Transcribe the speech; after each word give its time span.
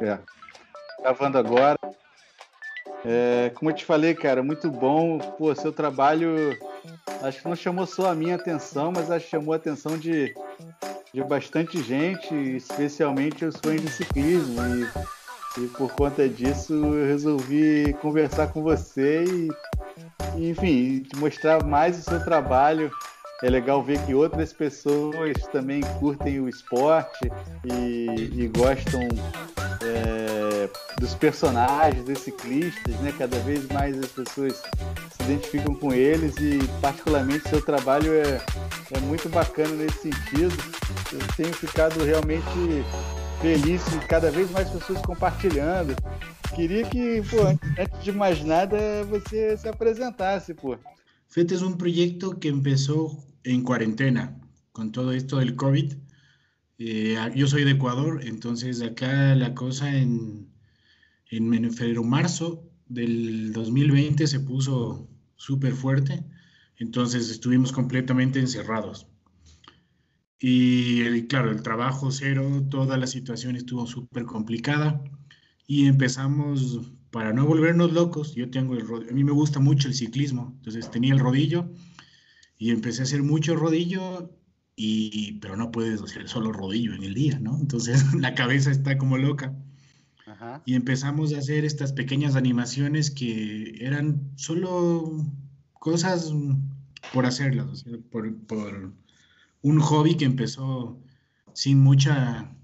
É. 0.00 0.18
Gravando 1.00 1.38
agora. 1.38 1.78
É, 3.04 3.50
como 3.54 3.70
eu 3.70 3.74
te 3.74 3.84
falei, 3.84 4.14
cara, 4.14 4.42
muito 4.42 4.70
bom. 4.70 5.18
Pô, 5.18 5.54
seu 5.54 5.72
trabalho 5.72 6.56
acho 7.22 7.40
que 7.40 7.48
não 7.48 7.56
chamou 7.56 7.86
só 7.86 8.10
a 8.10 8.14
minha 8.14 8.36
atenção, 8.36 8.92
mas 8.94 9.10
acho 9.10 9.24
que 9.24 9.30
chamou 9.30 9.52
a 9.52 9.56
atenção 9.56 9.98
de, 9.98 10.34
de 11.12 11.22
bastante 11.24 11.82
gente, 11.82 12.34
especialmente 12.34 13.44
os 13.44 13.56
fãs 13.56 13.80
de 13.80 13.90
ciclismo. 13.90 14.60
E, 15.56 15.62
e 15.62 15.68
por 15.68 15.92
conta 15.92 16.28
disso 16.28 16.72
eu 16.72 17.06
resolvi 17.06 17.92
conversar 18.00 18.48
com 18.48 18.62
você 18.62 19.24
e, 20.36 20.50
enfim, 20.50 21.00
te 21.00 21.16
mostrar 21.16 21.64
mais 21.64 21.98
o 21.98 22.02
seu 22.02 22.24
trabalho 22.24 22.90
é 23.42 23.50
legal 23.50 23.82
ver 23.82 23.98
que 24.06 24.14
outras 24.14 24.52
pessoas 24.52 25.36
também 25.50 25.80
curtem 25.98 26.40
o 26.40 26.48
esporte 26.48 27.30
e, 27.64 28.06
e 28.40 28.48
gostam 28.56 29.00
é, 29.82 30.70
dos 31.00 31.12
personagens, 31.14 32.04
dos 32.04 32.20
ciclistas, 32.20 32.94
né? 33.00 33.12
Cada 33.18 33.38
vez 33.40 33.66
mais 33.68 33.98
as 33.98 34.06
pessoas 34.06 34.54
se 34.54 35.22
identificam 35.24 35.74
com 35.74 35.92
eles 35.92 36.36
e 36.38 36.60
particularmente 36.80 37.48
seu 37.48 37.60
trabalho 37.60 38.12
é, 38.14 38.40
é 38.92 39.00
muito 39.00 39.28
bacana 39.28 39.74
nesse 39.74 40.02
sentido. 40.02 40.56
Eu 41.12 41.18
tenho 41.36 41.52
ficado 41.52 42.04
realmente 42.04 42.46
feliz 43.40 43.82
e 43.88 43.98
cada 44.06 44.30
vez 44.30 44.48
mais 44.52 44.70
pessoas 44.70 45.02
compartilhando. 45.02 45.96
Queria 46.54 46.84
que, 46.84 47.22
pô, 47.22 47.38
antes 47.80 48.04
de 48.04 48.12
mais 48.12 48.44
nada, 48.44 48.76
você 49.04 49.56
se 49.56 49.68
apresentasse, 49.68 50.54
pô. 50.54 50.78
FET 51.32 51.50
es 51.54 51.62
un 51.62 51.78
que 52.38 52.48
empezó 52.48 53.10
en 53.44 53.62
cuarentena 53.62 54.38
con 54.72 54.92
todo 54.92 55.12
esto 55.12 55.38
del 55.38 55.56
COVID. 55.56 55.94
Eh, 56.78 57.16
yo 57.34 57.46
soy 57.46 57.64
de 57.64 57.72
Ecuador, 57.72 58.20
entonces 58.24 58.82
acá 58.82 59.34
la 59.34 59.54
cosa 59.54 59.96
en, 59.96 60.48
en 61.30 61.72
febrero, 61.72 62.02
marzo 62.02 62.68
del 62.88 63.52
2020 63.52 64.26
se 64.26 64.40
puso 64.40 65.08
súper 65.36 65.74
fuerte, 65.74 66.24
entonces 66.78 67.30
estuvimos 67.30 67.72
completamente 67.72 68.40
encerrados. 68.40 69.06
Y 70.40 71.22
claro, 71.28 71.52
el 71.52 71.62
trabajo 71.62 72.10
cero, 72.10 72.66
toda 72.68 72.96
la 72.96 73.06
situación 73.06 73.54
estuvo 73.54 73.86
súper 73.86 74.24
complicada 74.24 75.00
y 75.68 75.86
empezamos, 75.86 76.80
para 77.12 77.32
no 77.32 77.46
volvernos 77.46 77.92
locos, 77.92 78.34
yo 78.34 78.50
tengo 78.50 78.74
el 78.74 78.82
a 79.08 79.12
mí 79.12 79.22
me 79.22 79.30
gusta 79.30 79.60
mucho 79.60 79.86
el 79.86 79.94
ciclismo, 79.94 80.52
entonces 80.56 80.90
tenía 80.90 81.12
el 81.14 81.20
rodillo 81.20 81.70
y 82.62 82.70
empecé 82.70 83.00
a 83.00 83.02
hacer 83.02 83.24
mucho 83.24 83.56
rodillo, 83.56 84.30
y, 84.76 85.32
pero 85.40 85.56
no 85.56 85.72
puedes 85.72 86.00
hacer 86.00 86.28
solo 86.28 86.52
rodillo 86.52 86.94
en 86.94 87.02
el 87.02 87.12
día, 87.12 87.40
¿no? 87.40 87.58
Entonces 87.58 88.04
la 88.14 88.36
cabeza 88.36 88.70
está 88.70 88.96
como 88.98 89.18
loca. 89.18 89.52
Y 90.64 90.74
empezamos 90.74 91.34
a 91.34 91.38
hacer 91.38 91.64
estas 91.64 91.92
pequeñas 91.92 92.36
animaciones 92.36 93.10
que 93.10 93.84
eran 93.84 94.30
solo 94.36 95.26
cosas 95.72 96.32
por 97.12 97.26
hacerlas, 97.26 97.84
por, 98.12 98.36
por 98.46 98.92
un 99.62 99.80
hobby 99.80 100.14
que 100.16 100.24
empezó 100.24 101.00
sin 101.54 101.80
mucha, 101.80 102.54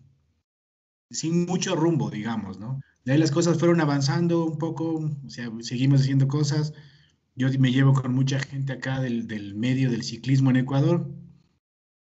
sin 1.10 1.44
mucho 1.44 1.74
rumbo, 1.74 2.08
digamos, 2.08 2.60
¿no? 2.60 2.80
De 3.04 3.14
ahí 3.14 3.18
las 3.18 3.32
cosas 3.32 3.58
fueron 3.58 3.80
avanzando 3.80 4.44
un 4.44 4.58
poco, 4.58 5.10
o 5.26 5.30
sea, 5.30 5.50
seguimos 5.60 6.02
haciendo 6.02 6.28
cosas, 6.28 6.72
yo 7.38 7.48
me 7.58 7.70
llevo 7.70 7.94
con 7.94 8.12
mucha 8.12 8.40
gente 8.40 8.72
acá 8.72 9.00
del, 9.00 9.28
del 9.28 9.54
medio 9.54 9.90
del 9.90 10.02
ciclismo 10.02 10.50
en 10.50 10.56
Ecuador 10.56 11.08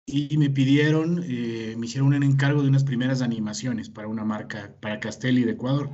y 0.05 0.37
me 0.37 0.51
pidieron, 0.51 1.23
eh, 1.25 1.73
me 1.77 1.87
hicieron 1.87 2.13
un 2.13 2.21
encargo 2.21 2.61
de 2.61 2.69
unas 2.69 2.83
primeras 2.83 3.23
animaciones 3.23 3.89
para 3.89 4.07
una 4.07 4.23
marca, 4.23 4.75
para 4.79 4.99
Castelli 4.99 5.43
de 5.43 5.53
Ecuador. 5.53 5.89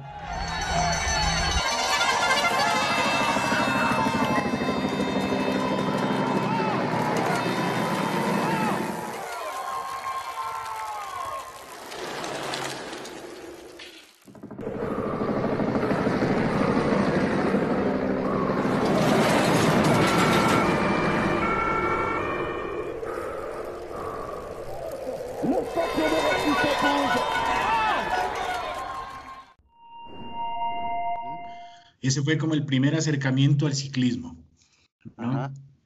Fue 32.32 32.38
como 32.38 32.54
el 32.54 32.64
primer 32.66 32.96
acercamiento 32.96 33.66
al 33.66 33.74
ciclismo. 33.74 34.38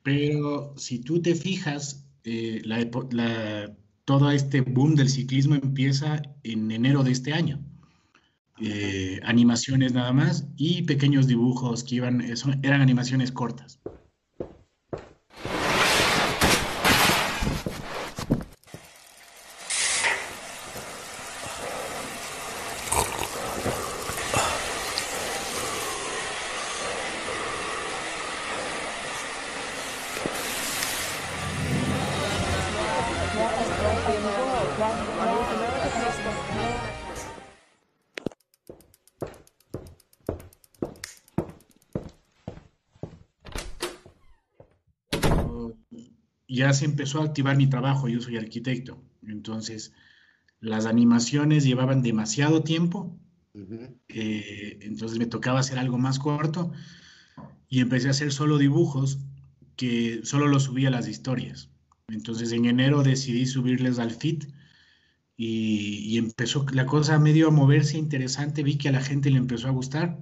Pero 0.04 0.76
si 0.78 1.00
tú 1.00 1.20
te 1.20 1.34
fijas, 1.34 2.06
eh, 2.24 2.62
todo 4.06 4.30
este 4.30 4.62
boom 4.62 4.94
del 4.94 5.10
ciclismo 5.10 5.56
empieza 5.56 6.22
en 6.44 6.70
enero 6.70 7.04
de 7.04 7.12
este 7.14 7.34
año. 7.34 7.60
Eh, 8.62 9.20
animaciones 9.24 9.94
nada 9.94 10.14
más 10.14 10.48
y 10.56 10.84
pequeños 10.84 11.26
dibujos 11.26 11.84
que 11.84 11.96
iban, 11.96 12.22
eran 12.62 12.82
animaciones 12.82 13.32
cortas. 13.32 13.80
Se 46.76 46.86
empezó 46.86 47.22
a 47.22 47.26
activar 47.26 47.58
mi 47.58 47.68
trabajo, 47.68 48.08
yo 48.08 48.22
soy 48.22 48.38
arquitecto, 48.38 49.02
entonces 49.24 49.94
las 50.60 50.86
animaciones 50.86 51.64
llevaban 51.64 52.02
demasiado 52.02 52.64
tiempo, 52.64 53.18
eh, 54.10 54.80
entonces 54.82 55.18
me 55.18 55.26
tocaba 55.26 55.60
hacer 55.60 55.80
algo 55.80 55.98
más 55.98 56.20
corto 56.20 56.72
y 57.70 57.80
empecé 57.80 58.08
a 58.08 58.12
hacer 58.12 58.32
solo 58.32 58.58
dibujos 58.58 59.20
que 59.76 60.22
solo 60.24 60.48
los 60.48 60.64
subía 60.64 60.90
a 60.90 60.92
las 60.92 61.08
historias. 61.08 61.70
Entonces 62.08 62.52
en 62.52 62.66
enero 62.66 63.04
decidí 63.04 63.46
subirles 63.46 64.00
al 64.00 64.12
feed 64.12 64.44
y, 65.38 66.18
empezó 66.18 66.66
la 66.72 66.86
cosa 66.86 67.20
medio 67.20 67.50
a 67.50 67.52
moverse 67.52 67.98
interesante, 67.98 68.64
vi 68.64 68.78
que 68.78 68.90
a 68.90 68.94
la 68.94 69.02
gente 69.02 69.30
le 69.30 69.38
empezó 69.38 69.68
a 69.68 69.72
gustar 69.72 70.20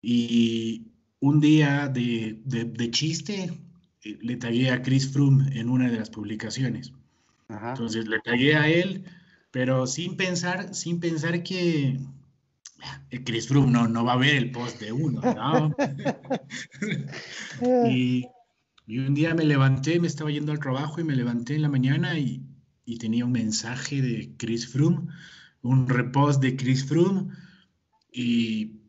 y 0.00 0.88
un 1.20 1.40
día 1.40 1.88
de, 1.88 2.40
de 2.44 2.90
chiste 2.90 3.52
le 4.04 4.36
tagué 4.36 4.70
a 4.70 4.82
Chris 4.82 5.12
Froome 5.12 5.58
en 5.58 5.68
una 5.68 5.90
de 5.90 5.98
las 5.98 6.10
publicaciones. 6.10 6.92
Entonces 7.48 8.06
le 8.06 8.20
tagué 8.20 8.56
a 8.56 8.68
él, 8.68 9.04
pero 9.50 9.86
sin 9.86 10.16
pensar, 10.16 10.74
sin 10.74 11.00
pensar 11.00 11.42
que 11.42 12.00
eh, 13.10 13.24
Chris 13.24 13.48
Froome 13.48 13.70
no, 13.70 13.88
no 13.88 14.04
va 14.04 14.14
a 14.14 14.18
ver 14.18 14.36
el 14.36 14.50
post 14.50 14.80
de 14.80 14.92
uno, 14.92 15.20
¿no? 15.20 15.74
y, 17.90 18.26
un 18.88 19.14
día 19.14 19.34
me 19.34 19.44
levanté, 19.44 20.00
me 20.00 20.08
estaba 20.08 20.30
yendo 20.30 20.52
al 20.52 20.58
trabajo 20.58 21.00
y 21.00 21.04
me 21.04 21.16
levanté 21.16 21.54
en 21.54 21.62
la 21.62 21.68
mañana 21.68 22.18
y, 22.18 22.42
y 22.84 22.98
tenía 22.98 23.24
un 23.24 23.32
mensaje 23.32 24.02
de 24.02 24.34
Chris 24.36 24.68
Froome, 24.68 25.06
un 25.62 25.88
repost 25.88 26.42
de 26.42 26.56
Chris 26.56 26.84
Froome 26.84 27.32
y 28.12 28.80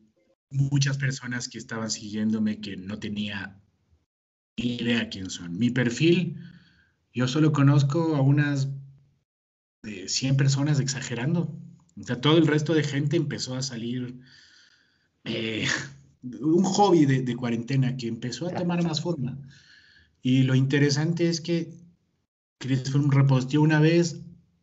muchas 0.50 0.98
personas 0.98 1.48
que 1.48 1.58
estaban 1.58 1.90
siguiéndome 1.90 2.60
que 2.60 2.76
no 2.76 3.00
tenía 3.00 3.63
idea 4.56 5.10
quién 5.10 5.30
son. 5.30 5.58
Mi 5.58 5.70
perfil, 5.70 6.38
yo 7.14 7.28
solo 7.28 7.52
conozco 7.52 8.16
a 8.16 8.22
unas 8.22 8.70
de 9.84 10.08
100 10.08 10.38
personas 10.38 10.80
exagerando. 10.80 11.56
O 12.00 12.04
sea, 12.04 12.22
todo 12.22 12.38
el 12.38 12.48
resto 12.48 12.74
de 12.74 12.84
gente 12.84 13.18
empezó 13.18 13.56
a 13.56 13.62
salir 13.62 14.20
eh, 15.26 15.68
un 16.40 16.64
hobby 16.64 17.06
de, 17.06 17.36
cuarentena 17.36 17.96
que 17.98 18.08
empezó 18.08 18.48
a 18.48 18.54
tomar 18.54 18.84
más 18.84 19.02
forma. 19.02 19.38
Y 20.22 20.44
lo 20.44 20.56
interesante 20.56 21.28
es 21.28 21.42
que 21.42 21.74
Chris 22.60 22.94
reposteó 22.94 23.62
una 23.62 23.80
vez, 23.80 24.22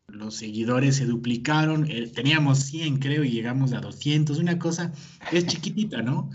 los 0.08 0.34
seguidores 0.34 0.96
se 0.96 1.06
duplicaron, 1.06 1.88
eh, 1.90 2.10
teníamos 2.12 2.60
100 2.60 2.98
creo 2.98 3.22
y 3.22 3.30
llegamos 3.30 3.72
a 3.72 3.80
200, 3.80 4.38
una 4.38 4.58
cosa, 4.58 4.92
es 5.30 5.46
chiquitita, 5.46 6.02
¿no? 6.02 6.30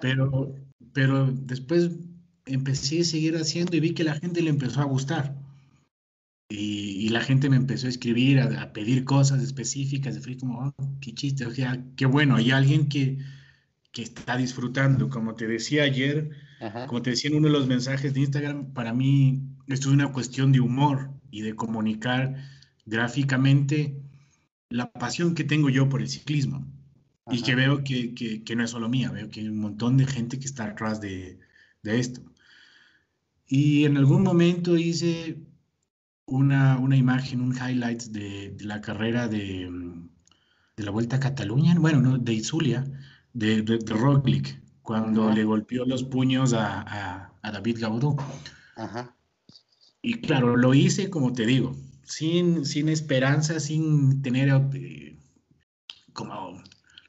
Pero, 0.00 0.54
pero 0.92 1.26
después 1.30 1.90
empecé 2.46 3.00
a 3.00 3.04
seguir 3.04 3.36
haciendo 3.36 3.76
y 3.76 3.80
vi 3.80 3.94
que 3.94 4.04
la 4.04 4.14
gente 4.14 4.42
le 4.42 4.50
empezó 4.50 4.80
a 4.80 4.84
gustar. 4.84 5.36
y, 6.48 7.08
la 7.08 7.20
gente 7.20 7.48
me 7.50 7.56
empezó 7.56 7.86
a 7.86 7.90
escribir, 7.90 8.40
a, 8.40 8.72
pedir 8.72 9.04
cosas 9.04 9.42
específicas. 9.42 10.16
Y 10.16 10.20
fui 10.20 10.36
como, 10.36 10.74
oh, 10.76 10.98
qué 11.00 11.14
chiste, 11.14 11.46
o 11.46 11.50
sea, 11.50 11.82
qué 11.96 12.06
bueno, 12.06 12.36
hay 12.36 12.50
alguien 12.50 12.88
que, 12.88 13.18
que 13.92 14.02
está 14.02 14.36
disfrutando. 14.36 15.08
Como 15.08 15.34
te 15.34 15.46
decía 15.46 15.84
ayer, 15.84 16.30
como 16.88 17.02
te 17.02 17.10
decía 17.10 17.30
en 17.30 17.36
uno 17.36 17.48
de 17.48 17.54
los 17.54 17.66
mensajes 17.66 18.14
de 18.14 18.20
Instagram, 18.20 18.72
para 18.72 18.92
mí 18.92 19.42
esto 19.66 19.88
es 19.88 19.94
una 19.94 20.12
cuestión 20.12 20.52
de 20.52 20.60
humor 20.60 21.10
y 21.30 21.42
de 21.42 21.54
comunicar 21.56 22.36
gráficamente 22.86 23.96
la 24.68 24.90
pasión 24.92 25.34
que 25.34 25.44
tengo 25.44 25.70
yo 25.70 25.88
por 25.88 26.00
el 26.00 26.08
ciclismo. 26.08 26.66
Y 27.30 27.42
que 27.42 27.54
veo 27.54 27.84
que, 27.84 28.14
que, 28.14 28.56
no 28.56 28.64
es 28.64 28.70
solo 28.70 28.88
mía, 28.88 29.10
veo 29.10 29.30
que 29.30 29.40
hay 29.40 29.48
un 29.48 29.60
montón 29.60 29.96
de 29.96 30.06
gente 30.06 30.38
que 30.40 30.44
está 30.44 30.64
atrás 30.64 31.00
de, 31.00 31.38
de 31.82 32.00
esto. 32.00 32.20
Y 33.54 33.84
en 33.84 33.98
algún 33.98 34.22
momento 34.22 34.78
hice 34.78 35.36
una, 36.24 36.78
una 36.78 36.96
imagen, 36.96 37.42
un 37.42 37.54
highlight 37.54 38.04
de, 38.04 38.52
de 38.52 38.64
la 38.64 38.80
carrera 38.80 39.28
de, 39.28 39.70
de, 40.74 40.82
la 40.82 40.90
Vuelta 40.90 41.16
a 41.16 41.20
Cataluña, 41.20 41.74
bueno, 41.78 42.00
no, 42.00 42.16
de 42.16 42.32
Izulia, 42.32 42.82
de, 43.34 43.60
de, 43.60 43.78
Roglic, 43.94 44.58
cuando 44.80 45.30
le 45.30 45.44
golpeó 45.44 45.84
los 45.84 46.02
puños 46.02 46.54
a, 46.54 46.80
a, 46.80 47.34
a 47.42 47.52
David 47.52 47.76
Gaudó. 47.80 48.16
Y 50.00 50.14
claro, 50.22 50.56
lo 50.56 50.72
hice, 50.72 51.10
como 51.10 51.34
te 51.34 51.44
digo, 51.44 51.76
sin, 52.04 52.64
sin 52.64 52.88
esperanza, 52.88 53.60
sin 53.60 54.22
tener 54.22 54.48
eh, 54.72 55.18
como 56.14 56.58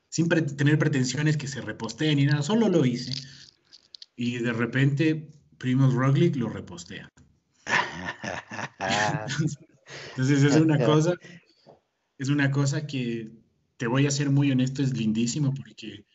sin 0.09 0.27
tener 0.27 0.77
pretensiones 0.77 1.37
que 1.37 1.47
se 1.47 1.61
reposteen 1.61 2.17
ni 2.17 2.25
nada, 2.25 2.43
solo 2.43 2.67
lo 2.67 2.85
hice. 2.85 3.13
Y 4.17 4.39
de 4.39 4.51
repente, 4.51 5.29
Primoz 5.57 5.93
Roglic 5.93 6.35
lo 6.35 6.49
repostea. 6.49 7.11
Entonces 10.09 10.43
es 10.43 10.55
una 10.55 10.83
cosa, 10.83 11.15
es 12.17 12.29
una 12.29 12.51
cosa 12.51 12.85
que 12.85 13.31
te 13.77 13.87
voy 13.87 14.05
a 14.07 14.11
ser 14.11 14.29
muy 14.29 14.51
honesto, 14.51 14.81
es 14.83 14.95
lindísimo 14.97 15.53
porque 15.53 16.05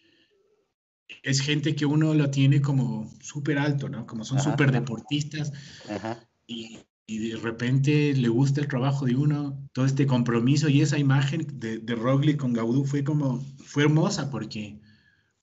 es 1.23 1.41
gente 1.41 1.75
que 1.75 1.87
uno 1.87 2.15
lo 2.15 2.31
tiene 2.31 2.61
como 2.61 3.11
súper 3.21 3.59
alto, 3.59 3.89
¿no? 3.89 4.07
Como 4.07 4.25
son 4.25 4.41
súper 4.41 4.73
deportistas 4.73 5.53
y, 6.47 6.79
y, 7.07 7.31
de 7.31 7.37
repente 7.37 8.15
le 8.15 8.29
gusta 8.29 8.61
el 8.61 8.69
trabajo 8.69 9.07
de 9.07 9.17
uno, 9.17 9.69
todo 9.73 9.85
este 9.85 10.07
compromiso 10.07 10.69
y 10.69 10.81
esa 10.81 10.99
imagen 10.99 11.47
de, 11.59 11.79
de 11.79 11.95
Roglic 11.95 12.39
con 12.39 12.53
Gaudú 12.53 12.85
fue 12.85 13.05
como, 13.05 13.45
fue 13.65 13.85
hermosa 13.85 14.31
porque 14.31 14.81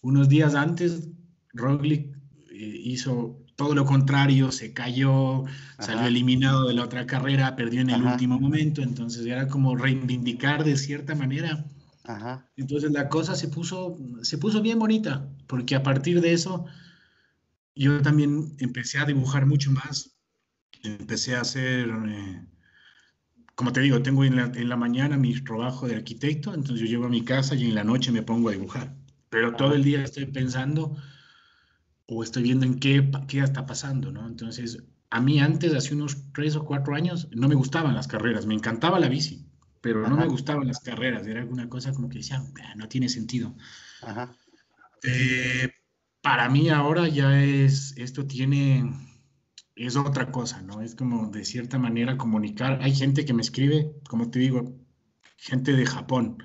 unos 0.02 0.30
días 0.30 0.56
antes 0.56 1.10
Roglic 1.54 2.16
eh, 2.52 2.80
hizo 2.84 3.45
todo 3.56 3.74
lo 3.74 3.86
contrario, 3.86 4.52
se 4.52 4.74
cayó, 4.74 5.46
salió 5.80 6.08
eliminado 6.08 6.68
de 6.68 6.74
la 6.74 6.84
otra 6.84 7.06
carrera, 7.06 7.56
perdió 7.56 7.82
en 7.82 7.90
el 7.90 8.04
último 8.04 8.40
momento, 8.40 8.82
entonces 8.82 9.26
era 9.26 9.48
como 9.48 9.76
reivindicar 9.76 10.64
de 10.64 10.76
cierta 10.78 11.16
manera. 11.16 11.66
Entonces 12.58 12.92
la 12.92 13.10
cosa 13.10 13.36
se 13.36 13.48
puso, 13.48 13.98
se 14.22 14.38
puso 14.38 14.62
bien 14.62 14.78
bonita, 14.78 15.28
porque 15.48 15.76
a 15.76 15.84
partir 15.84 16.22
de 16.22 16.34
eso 16.34 16.66
yo 17.76 18.02
también 18.02 18.56
empecé 18.60 19.00
a 19.00 19.06
dibujar 19.06 19.46
mucho 19.46 19.72
más, 19.72 20.16
empecé 20.84 21.36
a 21.36 21.42
hacer, 21.42 21.90
eh, 21.90 22.42
como 23.56 23.72
te 23.72 23.82
digo, 23.82 24.02
tengo 24.02 24.24
en 24.26 24.36
la, 24.36 24.52
en 24.54 24.70
la, 24.70 24.76
mañana 24.76 25.18
mi 25.18 25.34
trabajo 25.42 25.88
de 25.88 25.96
arquitecto, 25.96 26.54
entonces 26.54 26.82
yo 26.82 26.86
llego 26.86 27.06
a 27.06 27.10
mi 27.10 27.24
casa 27.24 27.56
y 27.56 27.66
en 27.66 27.76
la 27.76 27.84
noche 27.84 28.12
me 28.12 28.22
pongo 28.22 28.50
a 28.50 28.52
dibujar, 28.52 28.94
pero 29.30 29.56
todo 29.56 29.74
el 29.74 29.84
día 29.84 30.04
estoy 30.04 30.26
pensando 30.26 30.96
o 32.08 32.24
estoy 32.24 32.44
viendo 32.44 32.66
en 32.66 32.80
qué, 32.80 33.10
qué 33.28 33.40
está 33.40 33.66
pasando, 33.66 34.12
¿no? 34.12 34.28
Entonces, 34.28 34.84
a 35.10 35.22
mí 35.22 35.40
antes, 35.40 35.74
hace 35.74 35.94
unos 35.94 36.32
tres 36.34 36.56
o 36.56 36.66
cuatro 36.66 36.96
años, 36.96 37.30
no 37.32 37.48
me 37.48 37.56
gustaban 37.56 37.96
las 37.96 38.08
carreras, 38.08 38.46
me 38.46 38.54
encantaba 38.54 39.00
la 39.00 39.10
bici, 39.10 39.48
pero 39.82 40.08
no 40.08 40.18
me 40.18 40.28
gustaban 40.28 40.68
las 40.68 40.80
carreras, 40.80 41.26
era 41.28 41.42
alguna 41.42 41.70
cosa 41.70 41.94
como 41.94 42.10
que 42.10 42.18
decía, 42.18 42.44
ah, 42.64 42.74
no 42.76 42.88
tiene 42.88 43.08
sentido. 43.10 43.56
Eh, 45.04 45.70
para 46.22 46.50
mí 46.50 46.70
ahora 46.70 47.08
ya 47.08 47.42
es, 47.44 47.94
esto 47.98 48.26
tiene, 48.26 48.92
es 49.76 49.96
otra 49.96 50.32
cosa, 50.32 50.62
¿no? 50.62 50.82
Es 50.82 50.96
como 50.96 51.30
de 51.30 51.46
cierta 51.46 51.78
manera 51.78 52.18
comunicar. 52.18 52.80
Hay 52.82 52.96
gente 52.96 53.26
que 53.26 53.34
me 53.34 53.42
escribe, 53.42 53.92
como 54.10 54.32
te 54.32 54.40
digo, 54.40 54.76
gente 55.38 55.74
de 55.74 55.86
Japón, 55.86 56.38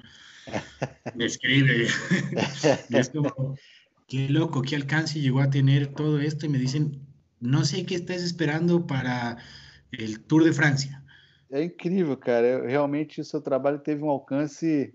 me 1.17 1.25
escribe, 1.25 1.87
es 2.91 3.09
como, 3.11 3.57
qué 4.11 4.29
loco, 4.29 4.61
qué 4.61 4.75
alcance 4.75 5.21
llegó 5.21 5.39
a 5.39 5.51
tener 5.51 5.95
todo 5.95 6.19
esto 6.19 6.45
y 6.45 6.49
me 6.49 6.59
dicen, 6.59 7.01
no 7.39 7.65
sé 7.65 7.87
qué 7.87 7.95
estás 7.95 8.23
esperando 8.23 8.85
para 8.85 9.39
el 9.93 10.21
Tour 10.25 10.43
de 10.43 10.53
Francia. 10.53 11.03
É 11.49 11.63
incrível, 11.63 12.17
cara. 12.17 12.67
Realmente 12.67 13.21
o 13.21 13.25
seu 13.25 13.41
trabalho 13.41 13.79
teve 13.79 14.03
um 14.03 14.11
alcance 14.11 14.93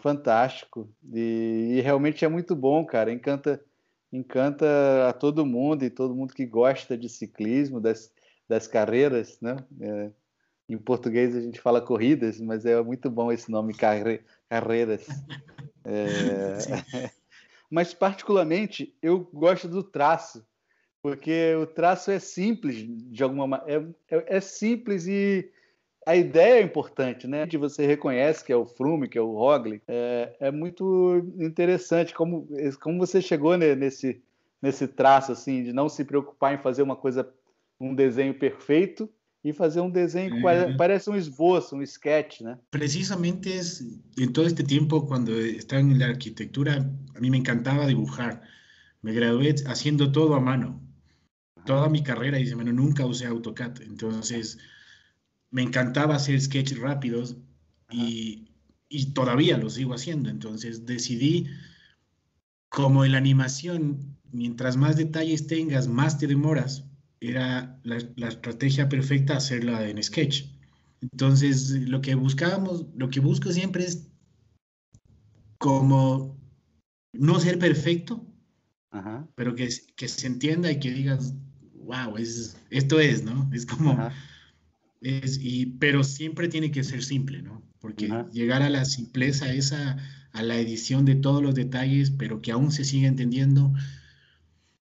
fantástico 0.00 0.88
e, 1.12 1.74
e, 1.76 1.80
realmente 1.82 2.24
é 2.24 2.28
muito 2.28 2.56
bom, 2.56 2.86
cara. 2.86 3.12
Encanta, 3.12 3.62
encanta 4.10 5.08
a 5.10 5.12
todo 5.12 5.44
mundo 5.44 5.84
e 5.84 5.90
todo 5.90 6.14
mundo 6.14 6.32
que 6.32 6.46
gosta 6.46 6.96
de 6.96 7.08
ciclismo, 7.10 7.82
das, 7.82 8.10
das 8.48 8.66
carreiras, 8.66 9.38
né? 9.42 9.56
É, 9.78 10.10
em 10.70 10.78
português 10.78 11.36
a 11.36 11.40
gente 11.40 11.60
fala 11.60 11.82
corridas, 11.82 12.40
mas 12.40 12.64
é 12.64 12.82
muito 12.82 13.10
bom 13.10 13.30
esse 13.30 13.50
nome, 13.50 13.74
carre, 13.74 14.22
carreiras. 14.48 15.06
É... 15.84 17.08
mas 17.70 17.92
particularmente 17.94 18.96
eu 19.02 19.28
gosto 19.32 19.68
do 19.68 19.82
traço, 19.82 20.46
porque 21.02 21.54
o 21.54 21.66
traço 21.66 22.10
é 22.10 22.18
simples 22.18 22.76
de 22.86 23.22
alguma 23.22 23.46
maneira, 23.46 23.94
é, 24.10 24.16
é, 24.16 24.36
é, 24.36 24.40
simples 24.40 25.06
e 25.06 25.50
a 26.06 26.16
ideia 26.16 26.60
é 26.60 26.62
importante, 26.62 27.26
né? 27.26 27.44
De 27.44 27.58
você 27.58 27.86
reconhece 27.86 28.44
que 28.44 28.52
é 28.52 28.56
o 28.56 28.64
Froome, 28.64 29.08
que 29.08 29.18
é 29.18 29.20
o 29.20 29.32
Roglic, 29.32 29.82
é, 29.86 30.34
é 30.40 30.50
muito 30.50 31.16
interessante 31.38 32.14
como, 32.14 32.48
como 32.80 32.98
você 32.98 33.20
chegou 33.20 33.56
nesse 33.56 34.22
nesse 34.60 34.88
traço 34.88 35.32
assim 35.32 35.62
de 35.62 35.72
não 35.72 35.88
se 35.88 36.04
preocupar 36.04 36.54
em 36.54 36.58
fazer 36.58 36.82
uma 36.82 36.96
coisa 36.96 37.32
um 37.80 37.94
desenho 37.94 38.34
perfeito 38.34 39.08
e 39.42 39.52
fazer 39.52 39.80
um 39.80 39.90
desenho 39.90 40.34
que 40.34 40.74
parece 40.76 41.08
um 41.08 41.16
esboço, 41.16 41.76
um 41.76 41.82
sketch, 41.82 42.40
né? 42.40 42.58
Precisamente 42.70 43.56
es, 43.56 43.80
en 44.16 44.32
todo 44.32 44.46
este 44.46 44.64
tiempo, 44.64 45.06
cuando 45.06 45.32
estaba 45.40 45.80
en 45.80 45.98
la 45.98 46.06
arquitectura, 46.06 46.90
a 47.14 47.20
mí 47.20 47.30
me 47.30 47.36
encantaba 47.36 47.86
dibujar. 47.86 48.42
Me 49.00 49.12
gradué 49.12 49.54
haciendo 49.66 50.10
todo 50.10 50.34
a 50.34 50.40
mano. 50.40 50.82
Toda 51.64 51.88
mi 51.88 52.02
carrera 52.02 52.40
hice 52.40 52.56
mano, 52.56 52.72
nunca 52.72 53.06
usé 53.06 53.26
AutoCAD. 53.26 53.82
Entonces, 53.82 54.58
me 55.50 55.62
encantaba 55.62 56.16
hacer 56.16 56.40
sketches 56.40 56.78
rápidos 56.78 57.36
y, 57.90 58.48
y 58.88 59.12
todavía 59.12 59.56
lo 59.56 59.70
sigo 59.70 59.94
haciendo. 59.94 60.30
Entonces, 60.30 60.84
decidí, 60.84 61.46
como 62.68 63.04
en 63.04 63.12
la 63.12 63.18
animación, 63.18 64.16
mientras 64.32 64.76
más 64.76 64.96
detalles 64.96 65.46
tengas, 65.46 65.86
más 65.86 66.18
te 66.18 66.26
demoras 66.26 66.87
era 67.20 67.80
la, 67.84 67.98
la, 68.16 68.28
estrategia 68.28 68.88
perfecta 68.88 69.36
hacerla 69.36 69.88
en 69.88 70.02
Sketch. 70.02 70.44
Entonces, 71.00 71.70
lo 71.70 72.00
que 72.00 72.14
buscábamos, 72.14 72.86
lo 72.96 73.08
que 73.08 73.20
busco 73.20 73.52
siempre 73.52 73.84
es 73.84 74.08
como 75.58 76.38
no 77.12 77.40
ser 77.40 77.58
perfecto, 77.58 78.24
pero 79.34 79.54
que, 79.54 79.68
que, 79.96 80.08
se 80.08 80.26
entienda 80.26 80.70
y 80.70 80.80
que 80.80 80.90
digas, 80.90 81.34
wow, 81.74 82.16
es, 82.16 82.56
esto 82.70 83.00
es, 83.00 83.22
¿no? 83.22 83.48
Es 83.52 83.66
como, 83.66 84.10
es, 85.00 85.38
y, 85.40 85.66
pero 85.78 86.02
siempre 86.04 86.48
tiene 86.48 86.70
que 86.70 86.84
ser 86.84 87.02
simple, 87.02 87.42
¿no? 87.42 87.62
Porque 87.80 88.10
llegar 88.32 88.62
a 88.62 88.70
la 88.70 88.84
simpleza 88.84 89.52
esa, 89.52 89.96
a 90.32 90.42
la 90.42 90.58
edición 90.58 91.04
de 91.04 91.14
todos 91.14 91.42
los 91.42 91.54
detalles, 91.54 92.10
pero 92.10 92.42
que 92.42 92.50
aún 92.50 92.72
se 92.72 92.84
siga 92.84 93.06
entendiendo, 93.08 93.72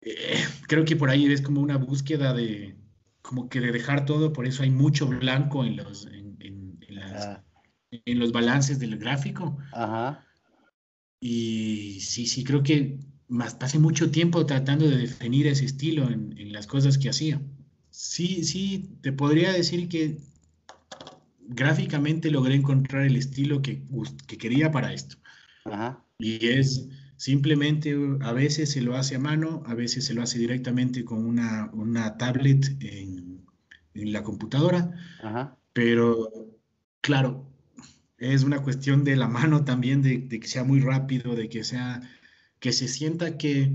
eh, 0.01 0.43
creo 0.67 0.85
que 0.85 0.95
por 0.95 1.09
ahí 1.09 1.25
es 1.25 1.41
como 1.41 1.61
una 1.61 1.77
búsqueda 1.77 2.33
de, 2.33 2.75
como 3.21 3.49
que 3.49 3.59
de 3.59 3.71
dejar 3.71 4.05
todo, 4.05 4.33
por 4.33 4.47
eso 4.47 4.63
hay 4.63 4.69
mucho 4.69 5.07
blanco 5.07 5.65
en 5.65 5.77
los, 5.77 6.05
en, 6.07 6.37
en, 6.39 6.79
ah. 7.01 7.43
en 7.91 8.19
los 8.19 8.31
balances 8.31 8.79
del 8.79 8.97
gráfico. 8.97 9.57
Ajá. 9.73 10.25
Y 11.21 11.99
sí, 12.01 12.27
sí, 12.27 12.43
creo 12.43 12.63
que 12.63 12.99
más, 13.27 13.55
pasé 13.55 13.77
mucho 13.77 14.09
tiempo 14.09 14.45
tratando 14.45 14.87
de 14.87 14.97
definir 14.97 15.47
ese 15.47 15.65
estilo 15.65 16.09
en, 16.09 16.37
en, 16.37 16.53
las 16.53 16.65
cosas 16.65 16.97
que 16.97 17.09
hacía. 17.09 17.41
Sí, 17.89 18.43
sí, 18.43 18.97
te 19.01 19.11
podría 19.11 19.51
decir 19.51 19.89
que 19.89 20.17
gráficamente 21.41 22.31
logré 22.31 22.55
encontrar 22.55 23.03
el 23.03 23.17
estilo 23.17 23.61
que, 23.61 23.83
que 24.27 24.37
quería 24.37 24.71
para 24.71 24.93
esto. 24.93 25.17
Ajá. 25.65 26.05
Y 26.19 26.47
es 26.47 26.87
Simplemente 27.19 27.95
a 28.21 28.31
veces 28.31 28.71
se 28.71 28.81
lo 28.81 28.95
hace 28.95 29.15
a 29.15 29.19
mano, 29.19 29.61
a 29.65 29.75
veces 29.75 30.05
se 30.05 30.13
lo 30.13 30.23
hace 30.23 30.39
directamente 30.39 31.03
con 31.03 31.25
una, 31.25 31.69
una 31.73 32.17
tablet 32.17 32.65
en, 32.79 33.45
en, 33.93 34.13
la 34.13 34.23
computadora, 34.23 34.91
pero 35.73 36.29
claro, 37.01 37.45
es 38.17 38.43
una 38.43 38.63
cuestión 38.63 39.03
de 39.03 39.17
la 39.17 39.27
mano 39.27 39.65
también, 39.65 40.01
de, 40.01 40.19
de, 40.19 40.39
que 40.39 40.47
sea 40.47 40.63
muy 40.63 40.79
rápido, 40.79 41.35
de 41.35 41.49
que 41.49 41.63
sea, 41.65 42.01
que 42.59 42.71
se 42.71 42.88
sienta 42.88 43.38
que, 43.38 43.73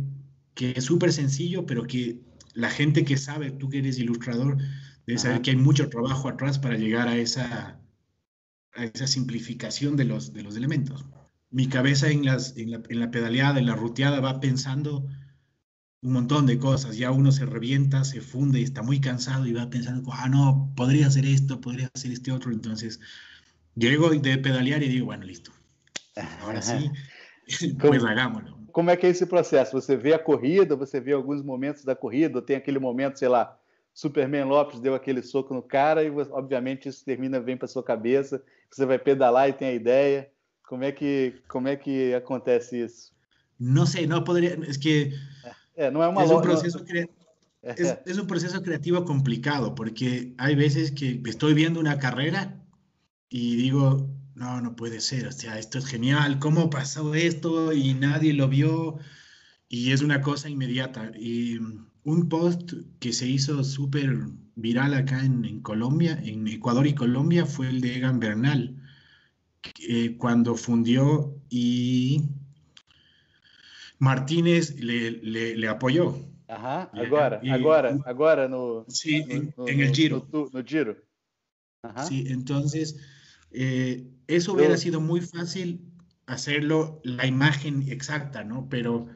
que 0.54 0.72
es 0.76 0.84
súper 0.84 1.12
sencillo, 1.12 1.66
pero 1.66 1.84
que 1.84 2.20
la 2.54 2.70
gente 2.70 3.04
que 3.04 3.18
sabe, 3.18 3.50
tú 3.50 3.68
que 3.68 3.80
eres 3.80 3.98
ilustrador, 3.98 4.56
Debe 5.06 5.18
saber 5.18 5.42
que 5.42 5.50
hay 5.50 5.56
mucho 5.56 5.88
trabajo 5.88 6.28
atrás 6.28 6.58
para 6.58 6.76
llegar 6.76 7.08
a 7.08 7.16
esa, 7.16 7.78
a 8.72 8.84
esa 8.84 9.06
simplificación 9.06 9.96
de 9.96 10.04
los, 10.04 10.32
de 10.32 10.42
los 10.42 10.56
elementos. 10.56 11.04
Mi 11.54 11.68
cabeza 11.68 12.11
en, 12.11 12.25
las, 12.25 12.56
en, 12.56 12.73
la, 12.73 12.82
en 12.88 12.99
la 12.99 13.11
pedaleada, 13.11 13.61
en 13.61 13.66
la 13.66 13.76
ruteada, 13.76 14.18
va 14.20 14.40
pensando 14.40 15.06
un 16.02 16.12
montón 16.12 16.46
de 16.46 16.58
cosas. 16.58 16.99
Ya 16.99 17.12
uno 17.12 17.30
se 17.30 17.46
revienta, 17.46 18.02
se 18.02 18.20
funde 18.20 18.58
y 18.58 18.64
está 18.64 18.82
muy 18.82 19.00
cansado 19.00 19.46
y 19.46 19.52
va 19.52 19.70
pensando, 19.70 20.02
ah, 20.12 20.28
no, 20.28 20.73
podría 20.76 21.06
hacer 21.06 21.25
esto, 21.25 21.61
podría 21.61 21.88
hacer 21.94 22.11
este 22.11 22.32
otro. 22.32 22.52
Entonces, 22.52 22.99
llego 23.76 24.11
de 24.11 24.38
pedalear 24.38 24.82
y 24.82 24.88
digo, 24.88 25.06
bueno, 25.06 25.25
listo. 25.25 25.52
Ahora 26.42 26.61
sí, 26.61 26.90
pues 27.80 28.04
hagámoslo. 28.04 28.58
Como 28.73 28.90
é 28.90 28.96
que 28.96 29.06
é 29.06 29.11
esse 29.11 29.25
processo? 29.25 29.80
Você 29.80 29.96
vê 29.96 30.12
a 30.14 30.18
corrida, 30.18 30.75
você 30.75 31.00
vê 31.00 31.12
alguns 31.12 31.44
momentos 31.44 31.84
da 31.84 31.94
corrida, 31.94 32.42
tem 32.42 32.56
aquele 32.56 32.80
momento, 32.80 33.20
sei 33.20 33.28
lá, 33.28 33.56
Superman 33.94 34.46
Lopes 34.46 34.80
deu 34.80 34.96
aquele 34.96 35.23
soco 35.23 35.54
no 35.54 35.62
cara 35.62 36.02
e, 36.02 36.11
obviamente, 36.11 36.88
isso 36.88 37.04
termina, 37.04 37.38
vem 37.38 37.56
para 37.56 37.68
sua 37.68 37.84
cabeça, 37.84 38.42
você 38.68 38.84
vai 38.84 38.99
pedalar 38.99 39.49
e 39.49 39.52
tem 39.52 39.68
a 39.68 39.73
ideia. 39.73 40.28
Como 40.66 40.85
é 40.85 40.92
que, 40.92 41.42
como 41.49 41.68
é 41.68 41.76
que 41.76 42.14
acontece 42.14 42.83
isso? 42.85 43.12
Não 43.59 43.87
sei, 43.87 44.06
não 44.06 44.25
poderia, 44.25 44.54
é 44.54 44.78
que 44.78 45.12
é, 45.76 45.90
não 45.90 46.02
é 46.02 46.09
uma 46.09 46.25
es 46.25 46.30
un 46.30 46.40
proceso 46.40 46.78
no... 46.78 46.85
cre... 46.85 47.09
es, 47.62 47.99
es, 48.06 48.18
un 48.18 48.26
proceso 48.26 48.62
creativo 48.62 49.04
complicado 49.04 49.75
porque 49.75 50.35
hay 50.38 50.54
veces 50.54 50.92
que 50.92 51.21
estoy 51.26 51.54
viendo 51.54 51.80
una 51.80 51.99
carrera 51.99 52.61
y 53.28 53.56
digo, 53.56 54.09
no, 54.35 54.61
no 54.61 54.76
puede 54.76 55.00
ser, 55.00 55.26
o 55.26 55.33
sea, 55.33 55.59
esto 55.59 55.78
es 55.78 55.87
genial, 55.87 56.38
¿cómo 56.38 56.71
pasó 56.71 57.14
esto? 57.14 57.73
Y 57.73 57.94
nadie 57.94 58.33
lo 58.33 58.49
vio 58.49 58.99
y 59.68 59.92
es 59.92 60.02
una 60.02 60.21
cosa 60.21 60.49
inmediata. 60.49 61.12
Y 61.18 61.59
un 62.04 62.28
post 62.28 62.73
que 63.00 63.12
se 63.12 63.26
hizo 63.26 63.64
súper 63.64 64.18
viral 64.56 64.94
acá 64.94 65.25
en, 65.25 65.44
en, 65.44 65.61
Colombia, 65.61 66.21
en 66.23 66.47
Ecuador 66.47 66.87
y 66.87 66.94
Colombia, 66.94 67.47
fue 67.47 67.68
el 67.68 67.80
de 67.80 67.97
Egan 67.97 68.21
Bernal, 68.21 68.76
eh, 69.88 70.16
cuando 70.18 70.54
fundió 70.56 71.35
y 71.49 72.23
Martínez 73.99 74.78
le, 74.78 75.11
le, 75.11 75.56
le 75.56 75.68
apoyó. 75.68 76.16
Ajá, 76.49 76.90
agora, 76.92 77.40
y, 77.42 77.50
agora, 77.50 77.99
agora 78.04 78.49
no, 78.49 78.85
sí, 78.88 79.25
no, 79.25 79.35
en, 79.35 79.54
no, 79.56 79.68
en, 79.68 79.80
el 79.80 79.94
Giro. 79.94 80.28
No, 80.33 80.49
no 80.52 80.64
Giro. 80.64 80.97
Ajá. 81.83 82.04
Sí, 82.04 82.26
entonces 82.28 82.97
eh, 83.50 84.06
eso 84.26 84.52
hubiera 84.52 84.76
sido 84.76 85.00
muy 85.00 85.21
fácil 85.21 85.80
hacerlo 86.26 87.00
la 87.04 87.26
imagen 87.26 87.88
exacta, 87.88 88.44
¿no? 88.44 88.68
Pero 88.68 89.06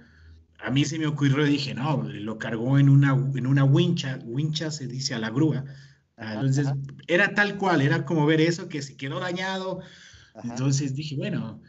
a 0.58 0.70
mí 0.70 0.84
se 0.84 0.98
me 0.98 1.06
ocurrió 1.06 1.46
y 1.46 1.50
dije, 1.50 1.74
no, 1.74 2.02
lo 2.02 2.38
cargó 2.38 2.78
en 2.78 2.88
una, 2.88 3.12
en 3.12 3.46
una 3.46 3.64
wincha, 3.64 4.18
wincha 4.24 4.70
se 4.70 4.86
dice 4.86 5.14
a 5.14 5.18
la 5.18 5.30
grúa. 5.30 5.64
Ajá, 6.16 6.34
Entonces 6.34 6.66
ajá. 6.66 6.76
era 7.06 7.34
tal 7.34 7.58
cual, 7.58 7.82
era 7.82 8.04
como 8.04 8.26
ver 8.26 8.40
eso 8.40 8.68
que 8.68 8.82
se 8.82 8.96
quedó 8.96 9.20
dañado. 9.20 9.80
Entonces 10.44 10.94
dije, 10.94 11.16
bueno, 11.16 11.60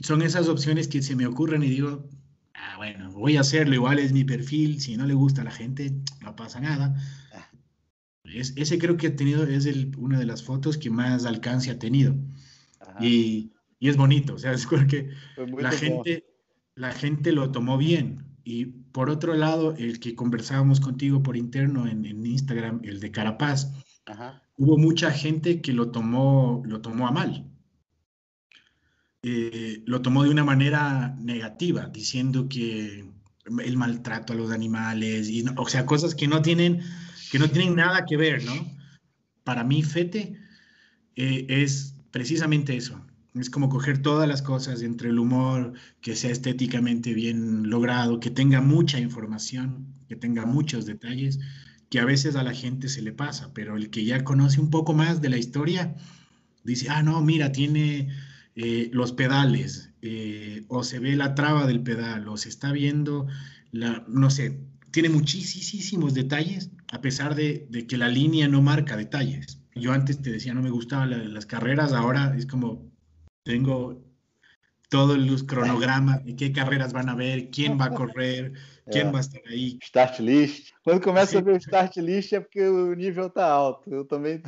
son 0.00 0.22
esas 0.22 0.48
opciones 0.48 0.88
que 0.88 1.02
se 1.02 1.16
me 1.16 1.26
ocurren 1.26 1.62
y 1.62 1.68
digo, 1.68 2.08
ah, 2.54 2.76
bueno, 2.76 3.10
voy 3.12 3.36
a 3.36 3.40
hacerlo, 3.40 3.74
igual 3.74 3.98
es 3.98 4.12
mi 4.12 4.24
perfil, 4.24 4.80
si 4.80 4.96
no 4.96 5.06
le 5.06 5.14
gusta 5.14 5.42
a 5.42 5.44
la 5.44 5.50
gente, 5.50 5.94
no 6.22 6.34
pasa 6.36 6.60
nada. 6.60 6.94
Es, 8.24 8.54
ese 8.56 8.78
creo 8.78 8.96
que 8.96 9.08
ha 9.08 9.16
tenido, 9.16 9.44
es 9.44 9.66
el, 9.66 9.92
una 9.98 10.18
de 10.18 10.26
las 10.26 10.42
fotos 10.42 10.78
que 10.78 10.90
más 10.90 11.24
alcance 11.26 11.70
ha 11.70 11.78
tenido. 11.78 12.14
Y, 13.00 13.52
y, 13.78 13.88
es 13.88 13.96
bonito, 13.96 14.34
o 14.34 14.38
sea, 14.38 14.52
es 14.52 14.66
porque 14.66 15.10
la 15.58 15.70
gente, 15.70 16.24
la 16.74 16.92
gente 16.92 17.32
lo 17.32 17.50
tomó 17.50 17.78
bien. 17.78 18.24
Y 18.44 18.66
por 18.66 19.08
otro 19.08 19.34
lado, 19.34 19.74
el 19.76 20.00
que 20.00 20.14
conversábamos 20.14 20.80
contigo 20.80 21.22
por 21.22 21.36
interno 21.36 21.86
en, 21.86 22.04
en 22.04 22.26
Instagram, 22.26 22.80
el 22.84 23.00
de 23.00 23.10
Carapaz, 23.10 23.72
Ajá. 24.06 24.42
hubo 24.56 24.76
mucha 24.76 25.10
gente 25.10 25.62
que 25.62 25.72
lo 25.72 25.90
tomó, 25.90 26.62
lo 26.66 26.80
tomó 26.80 27.08
a 27.08 27.10
mal. 27.10 27.53
Eh, 29.26 29.82
lo 29.86 30.02
tomó 30.02 30.22
de 30.22 30.28
una 30.28 30.44
manera 30.44 31.16
negativa, 31.18 31.86
diciendo 31.86 32.46
que 32.46 33.08
el 33.46 33.76
maltrato 33.78 34.34
a 34.34 34.36
los 34.36 34.50
animales, 34.50 35.30
y 35.30 35.42
o 35.56 35.66
sea, 35.66 35.86
cosas 35.86 36.14
que 36.14 36.28
no 36.28 36.42
tienen 36.42 36.82
que 37.30 37.38
no 37.38 37.48
tienen 37.48 37.74
nada 37.74 38.04
que 38.04 38.18
ver, 38.18 38.44
¿no? 38.44 38.52
Para 39.42 39.64
mí, 39.64 39.82
Fete 39.82 40.36
eh, 41.16 41.46
es 41.48 41.94
precisamente 42.10 42.76
eso. 42.76 43.02
Es 43.34 43.48
como 43.48 43.70
coger 43.70 44.02
todas 44.02 44.28
las 44.28 44.42
cosas 44.42 44.82
entre 44.82 45.08
el 45.08 45.18
humor, 45.18 45.72
que 46.02 46.16
sea 46.16 46.30
estéticamente 46.30 47.14
bien 47.14 47.70
logrado, 47.70 48.20
que 48.20 48.30
tenga 48.30 48.60
mucha 48.60 49.00
información, 49.00 49.86
que 50.06 50.16
tenga 50.16 50.44
muchos 50.44 50.84
detalles, 50.84 51.40
que 51.88 51.98
a 51.98 52.04
veces 52.04 52.36
a 52.36 52.42
la 52.42 52.52
gente 52.52 52.88
se 52.88 53.00
le 53.00 53.12
pasa, 53.12 53.54
pero 53.54 53.76
el 53.76 53.88
que 53.88 54.04
ya 54.04 54.22
conoce 54.22 54.60
un 54.60 54.68
poco 54.68 54.92
más 54.92 55.22
de 55.22 55.30
la 55.30 55.38
historia, 55.38 55.96
dice, 56.62 56.88
ah, 56.90 57.02
no, 57.02 57.22
mira, 57.22 57.52
tiene 57.52 58.10
eh, 58.56 58.90
los 58.92 59.12
pedales, 59.12 59.92
eh, 60.02 60.64
o 60.68 60.82
se 60.84 60.98
ve 60.98 61.16
la 61.16 61.34
traba 61.34 61.66
del 61.66 61.82
pedal, 61.82 62.28
o 62.28 62.36
se 62.36 62.48
está 62.48 62.72
viendo, 62.72 63.26
la, 63.72 64.04
no 64.08 64.30
sé, 64.30 64.60
tiene 64.90 65.08
muchísimos 65.08 66.14
detalles, 66.14 66.70
a 66.92 67.00
pesar 67.00 67.34
de, 67.34 67.66
de, 67.70 67.86
que 67.86 67.96
la 67.96 68.08
línea 68.08 68.46
no 68.48 68.62
marca 68.62 68.96
detalles. 68.96 69.60
Yo 69.74 69.92
antes 69.92 70.22
te 70.22 70.30
decía, 70.30 70.54
no 70.54 70.62
me 70.62 70.70
gustaban 70.70 71.10
la, 71.10 71.18
las 71.18 71.46
carreras, 71.46 71.92
ahora 71.92 72.34
es 72.36 72.46
como, 72.46 72.90
tengo 73.42 74.04
todo 74.88 75.16
el 75.16 75.46
cronograma 75.46 76.18
de 76.18 76.36
qué 76.36 76.52
carreras 76.52 76.92
van 76.92 77.08
a 77.08 77.16
ver, 77.16 77.50
quién 77.50 77.76
va 77.80 77.86
a 77.86 77.90
correr, 77.94 78.52
quién 78.90 79.08
é. 79.08 79.10
va 79.10 79.18
a 79.18 79.22
estar 79.22 79.42
ahí. 79.48 79.78
Start 79.82 80.20
list. 80.20 80.70
Quando 80.84 81.00
começa 81.00 81.38
a 81.38 81.42
ver 81.42 81.54
o 81.54 81.56
start 81.56 81.96
list 81.96 82.32
é 82.32 82.40
porque 82.40 82.62
o 82.62 82.94
nível 82.94 83.30
tá 83.30 83.46
alto. 83.46 83.90
Eu 83.90 84.04
também, 84.04 84.42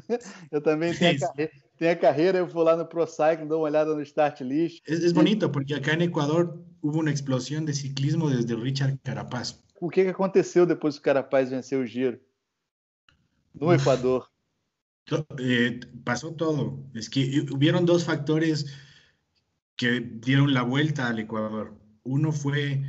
eu 0.51 0.61
também 0.63 0.95
tenho, 0.95 1.17
a 1.17 1.29
carreira, 1.29 1.53
tenho 1.77 1.93
a 1.93 1.97
carreira, 1.97 2.39
eu 2.39 2.47
vou 2.47 2.63
lá 2.63 2.77
no 2.77 2.87
Pro 2.87 3.07
Cycling, 3.07 3.49
dou 3.49 3.61
uma 3.61 3.69
olhada 3.69 3.95
no 3.95 4.03
start 4.03 4.41
list. 4.41 4.83
Es, 4.87 5.03
es 5.03 5.13
bonito 5.13 5.51
porque 5.51 5.75
acá 5.75 5.93
en 5.93 6.03
Ecuador 6.03 6.63
hubo 6.81 6.99
una 6.99 7.11
explosión 7.11 7.67
de 7.67 7.75
ciclismo 7.75 8.31
desde 8.31 8.55
Richard 8.57 8.99
Carapaz. 9.03 9.63
o 9.81 9.91
que, 9.91 10.05
que 10.05 10.11
aconteceu 10.11 10.67
depois 10.67 10.95
que 10.95 11.01
o 11.01 11.03
Carapaz 11.03 11.51
venceu 11.51 11.81
o 11.81 11.87
Giro 11.87 12.19
no 13.55 13.73
Ecuador? 13.73 14.29
Eh, 15.39 15.81
pasó 16.05 16.35
todo. 16.35 16.85
Es 16.95 17.09
que 17.09 17.47
hubieron 17.53 17.87
dos 17.87 18.05
factores 18.05 18.67
que 19.77 20.01
dieron 20.01 20.53
la 20.53 20.63
vuelta 20.63 21.09
al 21.09 21.19
Ecuador. 21.19 21.79
Uno 22.03 22.33
fue 22.33 22.83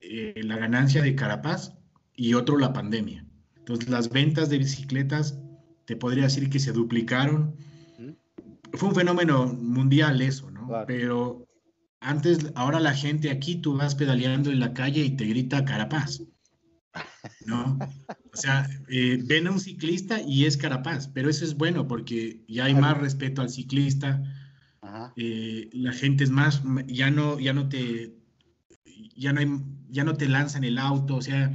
eh, 0.00 0.40
la 0.42 0.56
ganancia 0.56 1.02
de 1.02 1.14
Carapaz 1.14 1.74
y 2.14 2.34
otro 2.34 2.58
la 2.58 2.72
pandemia. 2.72 3.26
Entonces 3.56 3.88
las 3.88 4.08
ventas 4.10 4.48
de 4.48 4.58
bicicletas, 4.58 5.38
te 5.84 5.96
podría 5.96 6.24
decir 6.24 6.48
que 6.50 6.58
se 6.58 6.72
duplicaron. 6.72 7.56
Fue 8.74 8.88
un 8.88 8.94
fenómeno 8.94 9.46
mundial 9.46 10.20
eso, 10.20 10.50
¿no? 10.50 10.66
Claro. 10.66 10.86
Pero 10.86 11.48
antes, 12.00 12.52
ahora 12.54 12.80
la 12.80 12.94
gente 12.94 13.30
aquí, 13.30 13.56
tú 13.56 13.76
vas 13.76 13.94
pedaleando 13.94 14.50
en 14.50 14.60
la 14.60 14.72
calle 14.72 15.04
y 15.04 15.16
te 15.16 15.24
grita 15.24 15.64
Carapaz. 15.64 16.22
¿No? 17.46 17.78
O 18.32 18.36
sea, 18.36 18.68
eh, 18.88 19.20
ven 19.24 19.46
a 19.46 19.52
un 19.52 19.60
ciclista 19.60 20.20
y 20.20 20.44
es 20.44 20.56
Carapaz, 20.56 21.08
pero 21.08 21.28
eso 21.28 21.44
es 21.44 21.56
bueno 21.56 21.86
porque 21.88 22.44
ya 22.48 22.66
hay 22.66 22.74
más 22.74 22.96
respeto 22.98 23.42
al 23.42 23.50
ciclista. 23.50 24.22
Eh, 25.16 25.68
la 25.72 25.92
gente 25.92 26.24
es 26.24 26.30
más, 26.30 26.62
ya 26.86 27.10
no, 27.10 27.38
ya 27.38 27.52
no 27.52 27.68
te, 27.68 28.14
ya 29.16 29.32
no, 29.32 29.40
hay, 29.40 29.48
ya 29.88 30.04
no 30.04 30.14
te 30.14 30.28
lanzan 30.28 30.64
el 30.64 30.78
auto, 30.78 31.16
o 31.16 31.22
sea, 31.22 31.52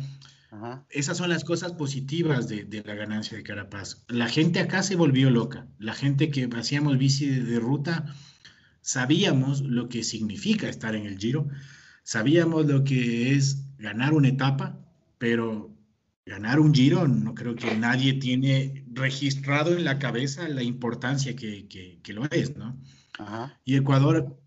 Ajá. 0.53 0.85
esas 0.89 1.17
son 1.17 1.29
las 1.29 1.43
cosas 1.43 1.71
positivas 1.71 2.47
de, 2.47 2.63
de, 2.63 2.83
la 2.83 2.93
ganancia 2.93 3.35
de 3.35 3.43
Carapaz. 3.43 4.03
La 4.07 4.27
gente 4.27 4.59
acá 4.59 4.83
se 4.83 4.95
volvió 4.95 5.31
loca, 5.31 5.67
la 5.79 5.93
gente 5.93 6.29
que 6.29 6.47
hacíamos 6.55 6.99
bici 6.99 7.25
de, 7.25 7.43
de 7.43 7.59
ruta, 7.59 8.05
sabíamos 8.81 9.61
lo 9.61 9.89
que 9.89 10.03
significa 10.03 10.69
estar 10.69 10.95
en 10.95 11.07
el 11.07 11.17
Giro, 11.17 11.47
sabíamos 12.03 12.67
lo 12.67 12.83
que 12.83 13.33
es 13.33 13.65
ganar 13.79 14.13
una 14.13 14.27
etapa, 14.27 14.79
pero 15.17 15.73
ganar 16.25 16.59
un 16.59 16.73
Giro 16.73 17.07
no 17.07 17.33
creo 17.33 17.55
que 17.55 17.75
nadie 17.75 18.13
tiene 18.13 18.85
registrado 18.91 19.75
en 19.75 19.83
la 19.83 19.99
cabeza 19.99 20.47
la 20.47 20.63
importancia 20.63 21.35
que, 21.35 21.67
que, 21.67 21.99
que 22.03 22.13
lo 22.13 22.25
es, 22.29 22.55
¿no? 22.55 22.77
Ajá. 23.17 23.59
Y 23.65 23.75
Ecuador, 23.75 24.37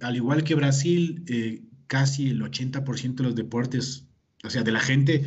al 0.00 0.16
igual 0.16 0.44
que 0.44 0.54
Brasil, 0.54 1.24
eh, 1.26 1.62
casi 1.86 2.30
el 2.30 2.40
80% 2.40 3.14
de 3.14 3.22
los 3.24 3.34
deportes, 3.34 4.09
o 4.44 4.50
sea, 4.50 4.62
de 4.62 4.72
la 4.72 4.80
gente, 4.80 5.24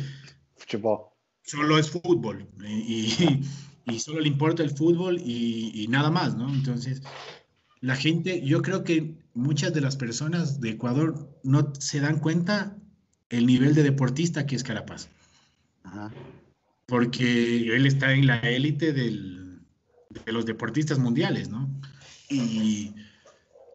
fútbol. 0.56 1.00
solo 1.42 1.78
es 1.78 1.90
fútbol 1.90 2.48
y, 2.66 3.42
y, 3.86 3.98
solo 3.98 4.20
le 4.20 4.28
importa 4.28 4.62
el 4.62 4.70
fútbol 4.70 5.18
y, 5.18 5.70
y 5.74 5.88
nada 5.88 6.10
más, 6.10 6.36
¿no? 6.36 6.52
Entonces, 6.52 7.02
la 7.80 7.96
gente, 7.96 8.40
yo 8.44 8.62
creo 8.62 8.82
que 8.82 9.14
muchas 9.34 9.74
de 9.74 9.80
las 9.80 9.96
personas 9.96 10.60
de 10.60 10.70
Ecuador 10.70 11.38
no 11.42 11.72
se 11.78 12.00
dan 12.00 12.18
cuenta 12.18 12.76
el 13.28 13.46
nivel 13.46 13.74
de 13.74 13.82
deportista 13.82 14.46
que 14.46 14.56
es 14.56 14.64
Carapaz. 14.64 15.08
Ajá. 15.82 16.10
Porque 16.86 17.74
él 17.74 17.86
está 17.86 18.12
en 18.12 18.26
la 18.26 18.38
élite 18.38 18.92
de 18.92 19.10
los 20.26 20.46
deportistas 20.46 20.98
mundiales, 20.98 21.48
¿no? 21.50 21.68
Y, 22.30 22.92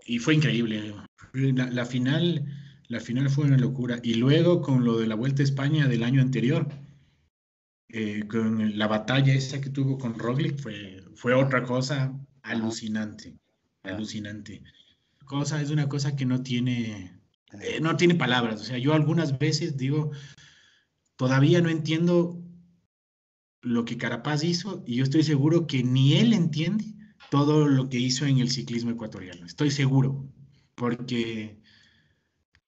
y 0.05 0.19
fue 0.19 0.35
increíble. 0.35 0.95
La, 1.33 1.69
la, 1.69 1.85
final, 1.85 2.45
la 2.89 2.99
final 2.99 3.29
fue 3.29 3.45
una 3.45 3.57
locura. 3.57 3.99
Y 4.03 4.15
luego 4.15 4.61
con 4.61 4.83
lo 4.83 4.97
de 4.97 5.07
la 5.07 5.15
Vuelta 5.15 5.41
a 5.41 5.45
España 5.45 5.87
del 5.87 6.03
año 6.03 6.21
anterior, 6.21 6.67
eh, 7.87 8.27
con 8.27 8.77
la 8.77 8.87
batalla 8.87 9.33
esa 9.33 9.61
que 9.61 9.69
tuvo 9.69 9.97
con 9.97 10.17
Roglic 10.17 10.59
fue, 10.59 11.03
fue 11.15 11.33
otra 11.33 11.63
cosa 11.63 12.19
alucinante, 12.41 13.37
alucinante. 13.83 14.63
Cosa 15.23 15.61
es 15.61 15.69
una 15.69 15.87
cosa 15.87 16.15
que 16.15 16.25
no 16.25 16.41
tiene, 16.41 17.21
eh, 17.61 17.79
no 17.79 17.95
tiene 17.95 18.15
palabras. 18.15 18.61
O 18.61 18.63
sea, 18.63 18.79
yo 18.79 18.93
algunas 18.93 19.37
veces 19.37 19.77
digo, 19.77 20.11
todavía 21.15 21.61
no 21.61 21.69
entiendo 21.69 22.43
lo 23.61 23.85
que 23.85 23.97
Carapaz 23.97 24.43
hizo 24.43 24.83
y 24.87 24.95
yo 24.95 25.03
estoy 25.03 25.21
seguro 25.21 25.67
que 25.67 25.83
ni 25.83 26.17
él 26.17 26.33
entiende 26.33 26.85
todo 27.29 27.67
lo 27.67 27.89
que 27.89 27.99
hizo 27.99 28.25
en 28.25 28.39
el 28.39 28.49
ciclismo 28.49 28.89
ecuatoriano. 28.91 29.45
Estoy 29.45 29.69
seguro, 29.69 30.27
porque 30.73 31.59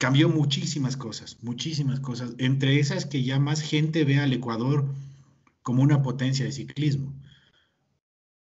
cambió 0.02 0.30
muchísimas 0.30 0.98
cosas, 0.98 1.38
muchísimas 1.44 2.00
cosas. 2.00 2.34
Entre 2.40 2.80
esas 2.80 3.06
que 3.06 3.22
ya 3.22 3.38
más 3.38 3.62
gente 3.62 4.04
ve 4.04 4.18
al 4.18 4.34
Ecuador 4.34 4.92
como 5.62 5.84
una 5.84 6.02
potencia 6.02 6.44
de 6.44 6.52
ciclismo. 6.52 7.14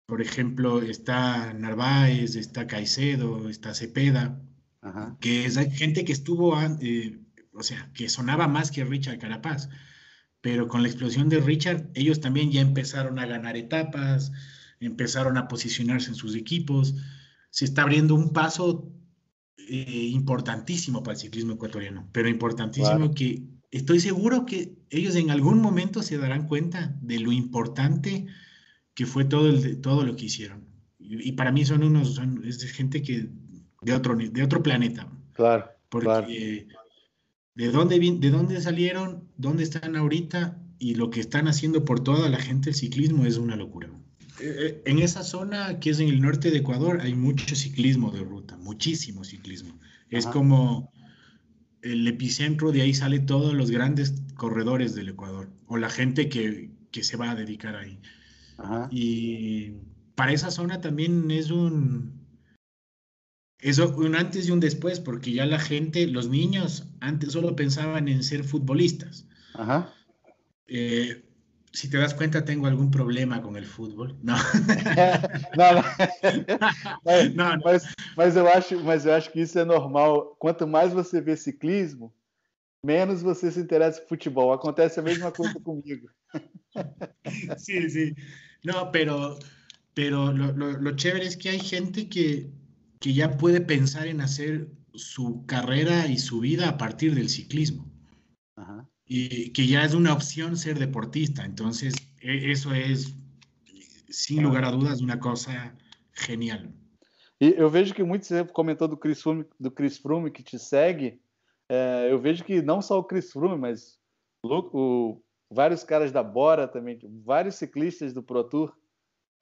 Por 0.06 0.22
ejemplo, 0.22 0.80
está 0.80 1.52
Narváez, 1.52 2.36
está 2.36 2.66
Caicedo, 2.66 3.50
está 3.50 3.74
Cepeda, 3.74 4.40
que 5.20 5.44
es 5.44 5.58
gente 5.74 6.06
que 6.06 6.12
estuvo, 6.14 6.58
eh, 6.80 7.20
o 7.52 7.62
sea, 7.62 7.92
que 7.92 8.08
sonaba 8.08 8.48
más 8.48 8.70
que 8.70 8.86
Richard 8.86 9.18
Carapaz. 9.18 9.68
Pero 10.40 10.68
con 10.68 10.80
la 10.80 10.88
explosión 10.88 11.28
de 11.28 11.40
Richard, 11.40 11.90
ellos 11.92 12.20
también 12.20 12.50
ya 12.50 12.62
empezaron 12.62 13.18
a 13.18 13.26
ganar 13.26 13.58
etapas, 13.58 14.32
empezaron 14.80 15.36
a 15.36 15.48
posicionarse 15.48 16.08
en 16.08 16.14
sus 16.14 16.34
equipos. 16.34 16.94
Se 17.50 17.66
está 17.66 17.82
abriendo 17.82 18.14
un 18.14 18.32
paso 18.32 18.90
eh, 19.56 20.08
importantísimo 20.12 21.02
para 21.02 21.14
el 21.14 21.20
ciclismo 21.20 21.54
ecuatoriano, 21.54 22.08
pero 22.12 22.28
importantísimo 22.28 23.12
que 23.12 23.42
estoy 23.70 24.00
seguro 24.00 24.46
que 24.46 24.74
ellos 24.90 25.16
en 25.16 25.30
algún 25.30 25.60
momento 25.60 26.02
se 26.02 26.18
darán 26.18 26.46
cuenta 26.46 26.96
de 27.00 27.18
lo 27.20 27.32
importante 27.32 28.26
que 28.94 29.06
fue 29.06 29.24
todo, 29.24 29.48
el, 29.48 29.80
todo 29.80 30.04
lo 30.04 30.16
que 30.16 30.26
hicieron. 30.26 30.66
Y, 30.98 31.32
para 31.32 31.50
mí 31.50 31.64
son 31.64 31.82
unos, 31.82 32.14
son, 32.14 32.42
es 32.44 32.62
gente 32.72 33.02
que 33.02 33.28
de 33.82 33.94
otro, 33.94 34.16
de 34.16 34.42
otro 34.42 34.62
planeta. 34.62 35.10
Claro. 35.32 35.66
Porque 35.88 36.68
de 37.54 37.70
dónde, 37.70 37.98
de 37.98 38.30
dónde 38.30 38.60
salieron, 38.60 39.28
dónde 39.36 39.62
están 39.62 39.96
ahorita 39.96 40.58
y 40.78 40.94
lo 40.94 41.10
que 41.10 41.20
están 41.20 41.48
haciendo 41.48 41.84
por 41.84 42.00
toda 42.00 42.28
la 42.28 42.38
gente 42.38 42.70
el 42.70 42.76
ciclismo 42.76 43.26
es 43.26 43.36
una 43.36 43.56
locura. 43.56 43.90
Eh, 44.42 44.56
eh, 44.58 44.82
en 44.86 44.98
esa 44.98 45.22
zona 45.22 45.78
que 45.78 45.90
es 45.90 46.00
en 46.00 46.08
el 46.08 46.20
norte 46.20 46.50
de 46.50 46.58
Ecuador 46.58 47.00
hay 47.00 47.14
mucho 47.14 47.54
ciclismo 47.54 48.10
de 48.10 48.24
ruta, 48.24 48.56
muchísimo 48.56 49.22
ciclismo. 49.22 49.78
Es 50.10 50.26
como 50.26 50.92
el 51.80 52.06
epicentro, 52.08 52.72
de 52.72 52.82
ahí 52.82 52.92
sale 52.92 53.20
todos 53.20 53.54
los 53.54 53.70
grandes 53.70 54.14
corredores 54.34 54.94
del 54.94 55.10
Ecuador 55.10 55.48
o 55.66 55.76
la 55.76 55.88
gente 55.88 56.28
que, 56.28 56.70
que 56.90 57.04
se 57.04 57.16
va 57.16 57.30
a 57.30 57.34
dedicar 57.36 57.76
ahí. 57.76 58.00
Y 58.90 59.72
para 60.16 60.32
esa 60.32 60.50
zona 60.50 60.80
también 60.80 61.30
es 61.30 61.50
un, 61.50 62.26
es 63.58 63.78
un 63.78 64.14
antes 64.16 64.48
y 64.48 64.50
un 64.50 64.60
después, 64.60 64.98
porque 64.98 65.32
ya 65.32 65.46
la 65.46 65.58
gente, 65.60 66.06
los 66.08 66.28
niños, 66.28 66.88
antes 67.00 67.32
solo 67.32 67.54
pensaban 67.54 68.08
en 68.08 68.22
ser 68.24 68.44
futbolistas. 68.44 69.26
Ajá. 69.54 69.94
Eh, 70.66 71.24
si 71.72 71.88
te 71.88 71.96
das 71.96 72.14
cuenta, 72.14 72.44
tengo 72.44 72.66
algún 72.66 72.90
problema 72.90 73.40
con 73.40 73.56
el 73.56 73.64
fútbol. 73.64 74.16
No. 74.22 74.34
não, 75.56 75.74
não. 75.74 75.82
Mas, 77.04 77.34
não, 77.34 77.58
mas, 77.64 77.94
mas, 78.16 78.36
eu 78.36 78.46
acho, 78.46 78.80
mas 78.82 79.06
eu 79.06 79.14
acho 79.14 79.32
que 79.32 79.40
isso 79.40 79.58
é 79.58 79.64
normal. 79.64 80.36
Quanto 80.38 80.66
mais 80.66 80.92
você 80.92 81.20
vê 81.20 81.36
ciclismo, 81.36 82.14
menos 82.84 83.22
você 83.22 83.50
se 83.50 83.60
interessa 83.60 84.00
por 84.02 84.10
futebol. 84.10 84.52
Acontece 84.52 85.00
a 85.00 85.02
mesma 85.02 85.32
coisa 85.32 85.58
comigo. 85.60 86.08
Sí, 87.56 87.88
sí. 87.88 88.14
No, 88.64 88.90
pero, 88.92 89.38
pero 89.94 90.30
lo, 90.30 90.52
lo, 90.52 90.72
lo 90.72 90.96
chévere 90.96 91.26
es 91.26 91.36
que 91.36 91.48
hay 91.48 91.58
gente 91.58 92.08
que, 92.08 92.50
que 93.00 93.14
ya 93.14 93.36
puede 93.36 93.60
pensar 93.60 94.06
en 94.06 94.20
hacer 94.20 94.68
su 94.94 95.46
carrera 95.46 96.06
y 96.06 96.18
su 96.18 96.40
vida 96.40 96.68
a 96.68 96.76
partir 96.76 97.14
del 97.14 97.30
ciclismo. 97.30 97.90
Ajá 98.56 98.86
y 99.14 99.52
que 99.52 99.66
ya 99.66 99.84
es 99.84 99.92
una 99.92 100.14
opción 100.14 100.56
ser 100.56 100.78
deportista. 100.78 101.44
Entonces, 101.44 101.94
eso 102.22 102.72
es, 102.72 103.14
sem 104.08 104.40
lugar 104.40 104.64
a 104.64 104.70
dúvidas, 104.70 105.02
uma 105.02 105.18
coisa 105.18 105.74
genial. 106.14 106.72
E 107.38 107.54
eu 107.58 107.68
vejo 107.68 107.92
que 107.92 108.02
muito 108.02 108.24
você 108.24 108.44
comentou 108.44 108.88
do 108.88 108.96
Chris 108.96 109.20
Froome, 109.20 109.44
do 109.60 109.70
Chris 109.70 109.98
Froome 109.98 110.30
que 110.30 110.42
te 110.42 110.58
segue. 110.58 111.20
É, 111.68 112.08
eu 112.10 112.18
vejo 112.18 112.44
que 112.44 112.62
não 112.62 112.80
só 112.80 112.98
o 112.98 113.04
Chris 113.04 113.30
Froome, 113.32 113.58
mas 113.58 113.98
o, 114.44 115.20
vários 115.50 115.84
caras 115.84 116.10
da 116.10 116.22
Bora 116.22 116.66
também, 116.66 116.98
vários 117.24 117.56
ciclistas 117.56 118.14
do 118.14 118.22
Pro 118.22 118.44
Tour, 118.44 118.72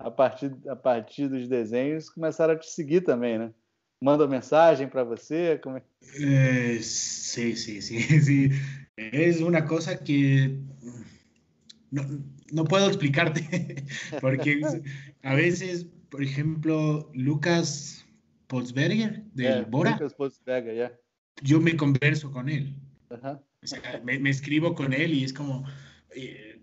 a 0.00 0.10
partir, 0.10 0.56
a 0.66 0.74
partir 0.74 1.28
dos 1.28 1.46
desenhos, 1.46 2.10
começaram 2.10 2.54
a 2.54 2.58
te 2.58 2.70
seguir 2.70 3.02
também, 3.02 3.38
né? 3.38 3.52
Mandam 4.02 4.26
mensagem 4.26 4.88
para 4.88 5.04
você? 5.04 5.58
Como 5.58 5.76
é? 5.76 5.82
É, 6.00 6.78
sim, 6.80 7.54
sim, 7.54 7.80
sim, 7.80 8.00
sim. 8.20 8.48
Es 8.96 9.40
una 9.40 9.64
cosa 9.64 10.02
que 10.02 10.60
no, 11.90 12.64
puedo 12.64 12.86
explicarte, 12.86 13.84
porque 14.20 14.60
a 15.22 15.34
veces, 15.34 15.86
por 16.08 16.22
ejemplo, 16.22 17.10
Lucas 17.14 18.06
Potsberger 18.46 19.24
del 19.34 19.64
Bora, 19.64 19.98
yo 21.42 21.60
me 21.60 21.76
converso 21.76 22.30
con 22.30 22.48
él. 22.48 22.76
me, 24.04 24.30
escribo 24.30 24.74
con 24.74 24.92
él 24.92 25.14
y 25.14 25.24
es 25.24 25.32
como, 25.32 25.64
eh, 26.14 26.60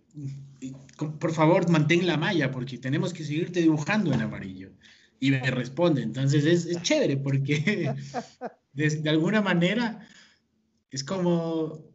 por 1.20 1.34
favor, 1.34 1.70
mantén 1.70 2.06
la 2.08 2.18
malla 2.18 2.52
porque 2.52 2.78
tenemos 2.78 3.14
que 3.14 3.24
seguirte 3.24 3.62
dibujando 3.62 4.14
en 4.14 4.22
amarillo. 4.22 4.72
Y 5.20 5.32
me 5.32 5.50
responde, 5.50 6.04
entonces 6.04 6.46
es, 6.46 6.82
chévere 6.84 7.18
porque 7.18 7.94
de 8.74 9.10
alguna 9.10 9.42
manera 9.42 10.08
es 10.92 11.04
como 11.04 11.87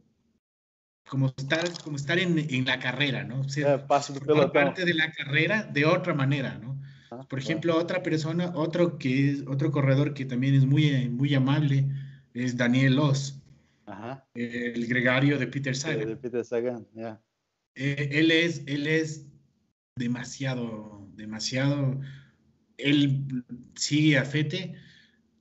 como 1.08 1.32
estar, 1.36 1.70
como 1.82 1.96
estar 1.96 2.18
en, 2.18 2.38
en 2.38 2.64
la 2.64 2.78
carrera, 2.78 3.24
¿no? 3.24 3.44
Ser, 3.48 3.86
parte 3.86 4.84
de 4.84 4.94
la 4.94 5.12
carrera 5.12 5.64
de 5.64 5.84
otra 5.84 6.14
manera, 6.14 6.58
¿no? 6.58 6.80
Ah, 7.10 7.26
Por 7.28 7.38
ejemplo, 7.38 7.76
otra 7.76 8.02
persona, 8.02 8.52
otro 8.54 8.98
que 8.98 9.30
es, 9.30 9.44
otro 9.46 9.70
corredor 9.70 10.14
que 10.14 10.24
también 10.24 10.54
es 10.54 10.64
muy, 10.64 11.08
muy 11.10 11.34
amable, 11.34 11.86
es 12.32 12.56
Daniel 12.56 12.96
Loss, 12.96 13.42
Ajá. 13.84 14.26
el 14.34 14.86
gregario 14.86 15.38
de 15.38 15.46
Peter 15.46 15.76
Sagan. 15.76 16.08
De 16.08 16.16
Peter 16.16 16.44
Sagan, 16.44 16.86
ya. 16.94 17.20
Eh, 17.74 18.08
él 18.12 18.30
es, 18.30 18.62
él 18.66 18.86
es 18.86 19.26
demasiado, 19.96 21.06
demasiado, 21.14 22.00
él 22.78 23.44
sigue 23.74 24.18
a 24.18 24.24
Fete, 24.24 24.74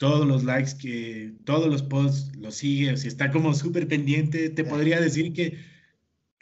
todos 0.01 0.25
los 0.25 0.43
likes 0.43 0.71
que, 0.81 1.35
todos 1.45 1.67
los 1.67 1.83
posts 1.83 2.35
los 2.35 2.55
sigue, 2.55 2.91
o 2.91 2.97
sea, 2.97 3.07
está 3.07 3.31
como 3.31 3.53
súper 3.53 3.87
pendiente, 3.87 4.49
te 4.49 4.63
podría 4.63 4.99
decir 4.99 5.31
que 5.31 5.59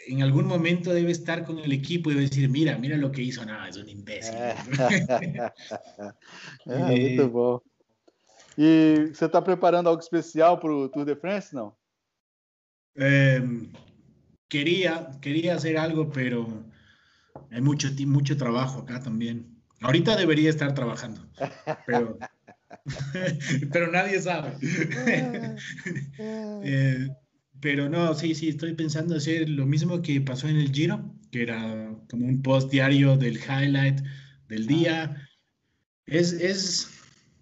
en 0.08 0.22
algún 0.22 0.48
momento 0.48 0.94
debe 0.94 1.12
estar 1.12 1.44
con 1.44 1.60
el 1.60 1.74
equipo 1.74 2.10
y 2.10 2.14
debe 2.14 2.28
decir, 2.30 2.48
mira, 2.48 2.78
mira 2.78 2.96
lo 2.96 3.12
que 3.12 3.22
hizo, 3.22 3.46
no, 3.46 3.66
es 3.68 3.76
un 3.76 3.90
imbécil. 3.90 4.34
é, 6.68 6.78
muito 6.88 7.30
bom. 7.30 7.60
E 8.58 9.12
você 9.14 9.26
está 9.26 9.42
preparando 9.42 9.90
algo 9.90 10.02
especial 10.02 10.58
para 10.58 10.74
o 10.74 10.88
Tour 10.88 11.04
de 11.04 11.18
France, 11.18 11.54
não? 11.54 11.76
Eh, 12.96 13.42
quería, 14.48 15.12
quería 15.20 15.56
hacer 15.56 15.78
algo, 15.78 16.10
pero 16.10 16.64
hay 17.52 17.60
mucho, 17.60 17.90
mucho 18.08 18.38
trabajo 18.38 18.80
acá 18.80 19.02
también. 19.02 19.54
Ahorita 19.82 20.16
debería 20.16 20.50
estar 20.50 20.74
trabajando, 20.74 21.20
pero 21.86 22.18
pero 23.72 23.92
nadie 23.92 24.22
sabe. 24.22 24.54
Eh, 26.22 27.08
pero 27.62 27.90
no, 27.90 28.14
sí, 28.14 28.36
sí, 28.36 28.50
estoy 28.50 28.74
pensando 28.74 29.16
hacer 29.16 29.50
lo 29.50 29.66
mismo 29.66 30.02
que 30.02 30.22
pasó 30.22 30.48
en 30.48 30.58
el 30.58 30.72
Giro, 30.72 31.14
que 31.32 31.44
era 31.44 31.96
como 32.10 32.26
un 32.26 32.42
post 32.42 32.72
diario 32.72 33.18
del 33.18 33.38
highlight 33.38 34.02
del 34.48 34.68
día. 34.68 35.28
Es, 36.06 36.34
es, 36.34 36.90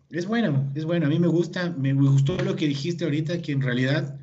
es 0.09 0.25
bueno, 0.25 0.71
es 0.75 0.85
bueno. 0.85 1.07
A 1.07 1.09
mí 1.09 1.19
me 1.19 1.27
gusta, 1.27 1.71
me 1.71 1.93
gustó 1.93 2.37
lo 2.43 2.55
que 2.55 2.67
dijiste 2.67 3.05
ahorita, 3.05 3.41
que 3.41 3.51
en 3.51 3.61
realidad 3.61 4.19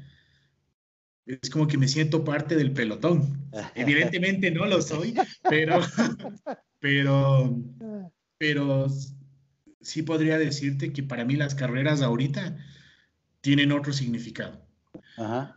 es 1.26 1.50
como 1.50 1.66
que 1.66 1.78
me 1.78 1.88
siento 1.88 2.24
parte 2.24 2.56
del 2.56 2.72
pelotón. 2.72 3.48
Evidentemente 3.74 4.50
no 4.50 4.66
lo 4.66 4.82
soy, 4.82 5.14
pero, 5.48 5.80
pero, 6.80 7.56
pero 8.38 8.86
sí 9.84 10.02
podría 10.02 10.38
decirte 10.38 10.92
que 10.92 11.02
para 11.02 11.24
mí 11.24 11.36
las 11.36 11.54
carreras 11.54 12.02
ahorita 12.02 12.56
tienen 13.40 13.72
otro 13.72 13.92
significado. 13.92 14.60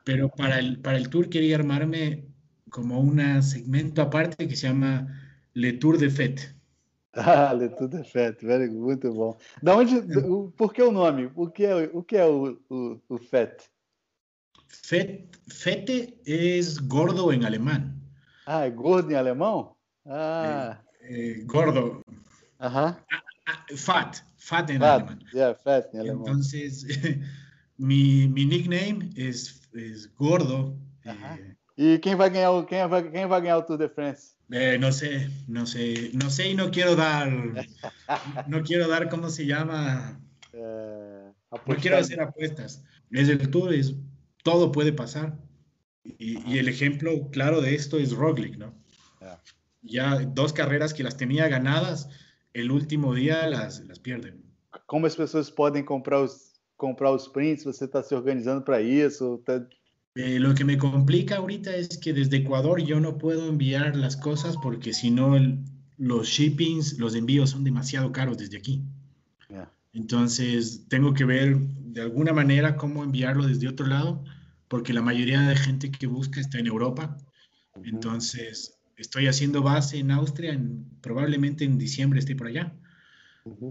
Pero 0.03 0.29
para 0.29 0.59
el, 0.59 0.79
para 0.79 0.97
el 0.97 1.09
tour 1.09 1.29
quería 1.29 1.55
armarme 1.55 2.27
como 2.69 2.99
un 2.99 3.41
segmento 3.41 4.01
aparte 4.01 4.47
que 4.47 4.55
se 4.55 4.67
llama 4.67 5.07
Le 5.53 5.73
Tour 5.73 5.97
de 5.97 6.09
Fête. 6.09 6.53
Ah, 7.13 7.55
Le 7.57 7.69
Tour 7.69 7.89
de 7.89 8.03
Fête, 8.03 8.45
very, 8.45 8.69
muito 8.69 9.11
bom. 9.11 9.35
Da 9.61 9.75
onde, 9.75 10.03
por 10.55 10.71
que 10.73 10.83
o 10.83 10.91
nome? 10.91 11.31
O 11.35 11.49
que 11.49 11.65
é 11.65 11.89
o, 11.91 12.03
que 12.03 12.17
é 12.17 12.25
o, 12.25 12.59
o, 12.69 13.01
o 13.09 13.17
Fête? 13.17 13.69
Fête? 14.67 15.27
Fete 15.47 16.19
es 16.25 16.77
gordo 16.77 17.31
en 17.31 17.45
alemán. 17.45 17.99
Ah, 18.45 18.69
gordo 18.69 19.11
em 19.11 19.15
alemão? 19.15 19.75
Ah. 20.05 20.77
Eh, 21.01 21.43
gordo. 21.45 22.03
Ajá. 22.59 23.03
Ah, 23.47 23.65
fat, 23.77 24.21
fat 24.37 24.69
en 24.69 24.79
Fat. 24.79 25.01
alemán. 25.01 25.19
Yeah, 25.33 25.55
fat 25.55 25.93
em 25.93 25.99
alemão. 25.99 26.27
Entonces, 26.27 26.83
mi, 27.77 28.27
mi 28.27 28.45
nickname 28.45 29.09
es, 29.15 29.61
es 29.73 30.05
gordo. 30.13 30.77
Ajá. 31.05 31.37
Eh, 31.39 31.55
E 31.79 31.99
quem 31.99 32.15
vai 32.15 32.29
ganhar 32.29 32.49
o 32.51 32.65
quem 32.65 32.87
vai, 32.87 33.09
quem 33.11 33.27
vai 33.27 33.39
ganhar 33.41 33.57
o 33.59 33.61
Tour 33.63 33.77
de 33.77 33.87
France? 33.87 34.35
eh, 34.51 34.77
no 34.79 34.91
sé, 34.91 35.29
no 35.47 35.65
sé, 35.67 36.09
no 36.13 36.29
sé 36.31 36.49
y 36.49 36.55
no 36.55 36.71
quiero 36.71 36.95
dar, 36.95 37.29
no 38.47 38.63
quiero 38.63 38.87
dar 38.87 39.09
cómo 39.09 39.29
se 39.29 39.45
llama, 39.45 40.19
É, 40.53 41.31
no 41.67 41.75
quiero 41.75 41.97
hacer 41.97 42.19
apuestas. 42.19 42.83
Es 43.11 43.29
el 43.29 43.49
tour, 43.51 43.73
es, 43.73 43.93
todo 44.43 44.71
puede 44.71 44.91
pasar. 44.91 45.37
Y, 46.03 46.39
y 46.51 46.57
el 46.57 46.67
ejemplo 46.67 47.29
claro 47.31 47.61
de 47.61 47.75
esto 47.75 47.99
es 47.99 48.11
Roglic, 48.11 48.57
¿no? 48.57 48.73
Ya. 49.21 49.39
Ya 49.83 50.15
dos 50.25 50.53
carreras 50.53 50.93
que 50.95 51.03
las 51.03 51.15
tenía 51.15 51.47
ganadas, 51.47 52.09
el 52.53 52.71
último 52.71 53.13
día 53.13 53.47
las, 53.47 53.85
las 53.87 53.99
pierden. 53.99 54.43
Como 54.85 55.05
as 55.07 55.15
pessoas 55.15 55.49
podem 55.51 55.83
comprar 55.83 56.21
os 56.21 56.53
comprar 56.77 57.11
os 57.11 57.27
prints? 57.27 57.63
Você 57.63 57.85
está 57.85 58.03
se 58.03 58.13
organizando 58.15 58.63
para 58.63 58.81
isso? 58.81 59.41
Tá- 59.45 59.67
Eh, 60.19 60.39
lo 60.39 60.55
que 60.55 60.63
me 60.63 60.79
complica 60.79 61.35
ahorita 61.35 61.75
es 61.75 61.95
que 61.99 62.11
desde 62.11 62.37
Ecuador 62.37 62.81
yo 62.81 62.99
no 62.99 63.19
puedo 63.19 63.47
enviar 63.47 63.95
las 63.95 64.17
cosas 64.17 64.57
porque 64.63 64.91
si 64.91 65.11
no 65.11 65.37
los 65.99 66.27
shippings, 66.27 66.97
los 66.97 67.13
envíos 67.13 67.51
son 67.51 67.63
demasiado 67.63 68.11
caros 68.11 68.37
desde 68.39 68.57
aquí. 68.57 68.81
Entonces 69.93 70.85
tengo 70.89 71.13
que 71.13 71.25
ver 71.25 71.57
de 71.57 72.01
alguna 72.01 72.33
manera 72.33 72.77
cómo 72.77 73.03
enviarlo 73.03 73.45
desde 73.45 73.67
otro 73.67 73.85
lado 73.85 74.23
porque 74.67 74.91
la 74.93 75.01
mayoría 75.01 75.41
de 75.41 75.55
gente 75.55 75.91
que 75.91 76.07
busca 76.07 76.39
está 76.39 76.57
en 76.59 76.67
Europa. 76.67 77.17
Entonces 77.83 78.76
estoy 78.97 79.27
haciendo 79.27 79.61
base 79.61 79.97
en 79.99 80.11
Austria, 80.11 80.53
en- 80.53 80.85
probablemente 81.01 81.63
en 81.63 81.77
diciembre 81.77 82.19
esté 82.19 82.35
por 82.35 82.47
allá. 82.47 82.73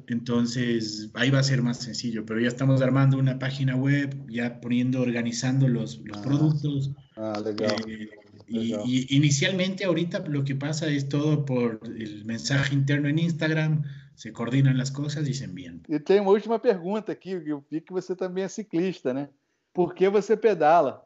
Entonces 0.07 1.11
ahí 1.15 1.31
va 1.31 1.41
a 1.41 1.43
ser 1.43 1.61
más 1.63 1.79
sencillo, 1.79 2.25
pero 2.25 2.41
ya 2.41 2.49
estamos 2.49 2.81
armando 2.81 3.19
una 3.19 3.39
página 3.39 3.77
web, 3.77 4.17
ya 4.29 4.61
poniendo, 4.61 5.03
organizando 5.03 5.69
los, 5.69 5.99
los 5.99 6.19
Ah. 6.19 6.23
productos. 6.23 6.91
Ah, 7.17 7.41
legal. 7.45 7.75
Eh, 7.87 8.09
y, 8.49 8.59
Legal. 8.69 8.83
y 8.87 9.07
inicialmente 9.17 9.85
ahorita 9.85 10.21
lo 10.29 10.45
que 10.45 10.55
pasa 10.55 10.87
es 10.89 11.09
todo 11.09 11.45
por 11.45 11.81
el 11.85 12.25
mensaje 12.25 12.75
interno 12.75 13.09
en 13.09 13.19
Instagram, 13.19 13.83
se 14.15 14.33
coordinan 14.33 14.79
las 14.79 14.91
cosas 14.91 15.29
y 15.29 15.35
se 15.35 15.45
envían. 15.45 15.83
E 15.89 15.99
tem 16.01 16.21
uma 16.21 16.31
última 16.31 16.59
pergunta 16.59 17.13
aqui. 17.13 17.33
Eu 17.33 17.63
vi 17.71 17.81
que 17.83 17.93
você 17.93 18.15
também 18.17 18.45
é 18.45 18.49
ciclista, 18.49 19.13
né? 19.13 19.29
Por 19.75 19.95
que 19.95 20.09
você 20.09 20.37
pedala? 20.39 21.03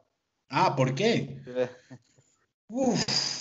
Ah, 0.49 0.71
¿por 0.71 0.95
qué? 0.95 1.39
É. 1.47 1.69
Uf. 2.69 3.40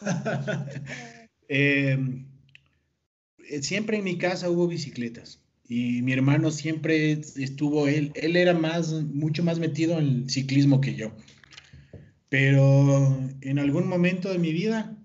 Eh, 1.50 1.96
eh, 3.48 3.62
siempre 3.62 3.96
en 3.96 4.04
mi 4.04 4.18
casa 4.18 4.50
hubo 4.50 4.68
bicicletas 4.68 5.42
y 5.66 6.02
mi 6.02 6.12
hermano 6.12 6.50
siempre 6.50 7.12
estuvo, 7.12 7.88
él, 7.88 8.12
él 8.14 8.36
era 8.36 8.52
más, 8.52 8.92
mucho 8.92 9.42
más 9.42 9.58
metido 9.58 9.98
en 9.98 10.04
el 10.06 10.30
ciclismo 10.30 10.80
que 10.82 10.94
yo. 10.94 11.12
Pero 12.28 13.18
en 13.40 13.58
algún 13.58 13.88
momento 13.88 14.30
de 14.30 14.38
mi 14.38 14.52
vida, 14.52 14.96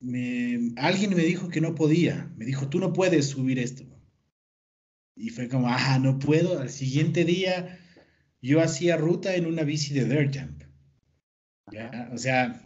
me- 0.00 0.72
alguien 0.76 1.10
me 1.14 1.22
dijo 1.22 1.48
que 1.48 1.60
no 1.60 1.74
podía. 1.74 2.32
Me 2.36 2.44
dijo, 2.44 2.68
tú 2.68 2.78
no 2.78 2.92
puedes 2.92 3.26
subir 3.28 3.58
esto. 3.58 3.84
Y 5.16 5.30
fue 5.30 5.48
como, 5.48 5.68
ah, 5.68 5.98
no 6.00 6.18
puedo. 6.18 6.58
Al 6.60 6.70
siguiente 6.70 7.24
día, 7.24 7.78
yo 8.42 8.60
hacía 8.60 8.96
ruta 8.96 9.34
en 9.36 9.46
una 9.46 9.62
bici 9.62 9.94
de 9.94 10.04
dirt 10.04 10.36
jump. 10.36 10.62
O 12.12 12.18
sea, 12.18 12.63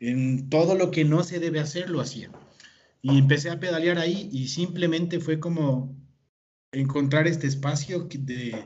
en 0.00 0.48
todo 0.48 0.74
lo 0.74 0.90
que 0.90 1.04
no 1.04 1.22
se 1.22 1.38
debe 1.38 1.60
hacer 1.60 1.90
lo 1.90 2.00
hacía. 2.00 2.30
Y 3.02 3.18
empecé 3.18 3.50
a 3.50 3.60
pedalear 3.60 3.98
ahí 3.98 4.28
y 4.32 4.48
simplemente 4.48 5.20
fue 5.20 5.38
como 5.38 5.94
encontrar 6.72 7.26
este 7.26 7.46
espacio 7.46 8.08
de, 8.10 8.64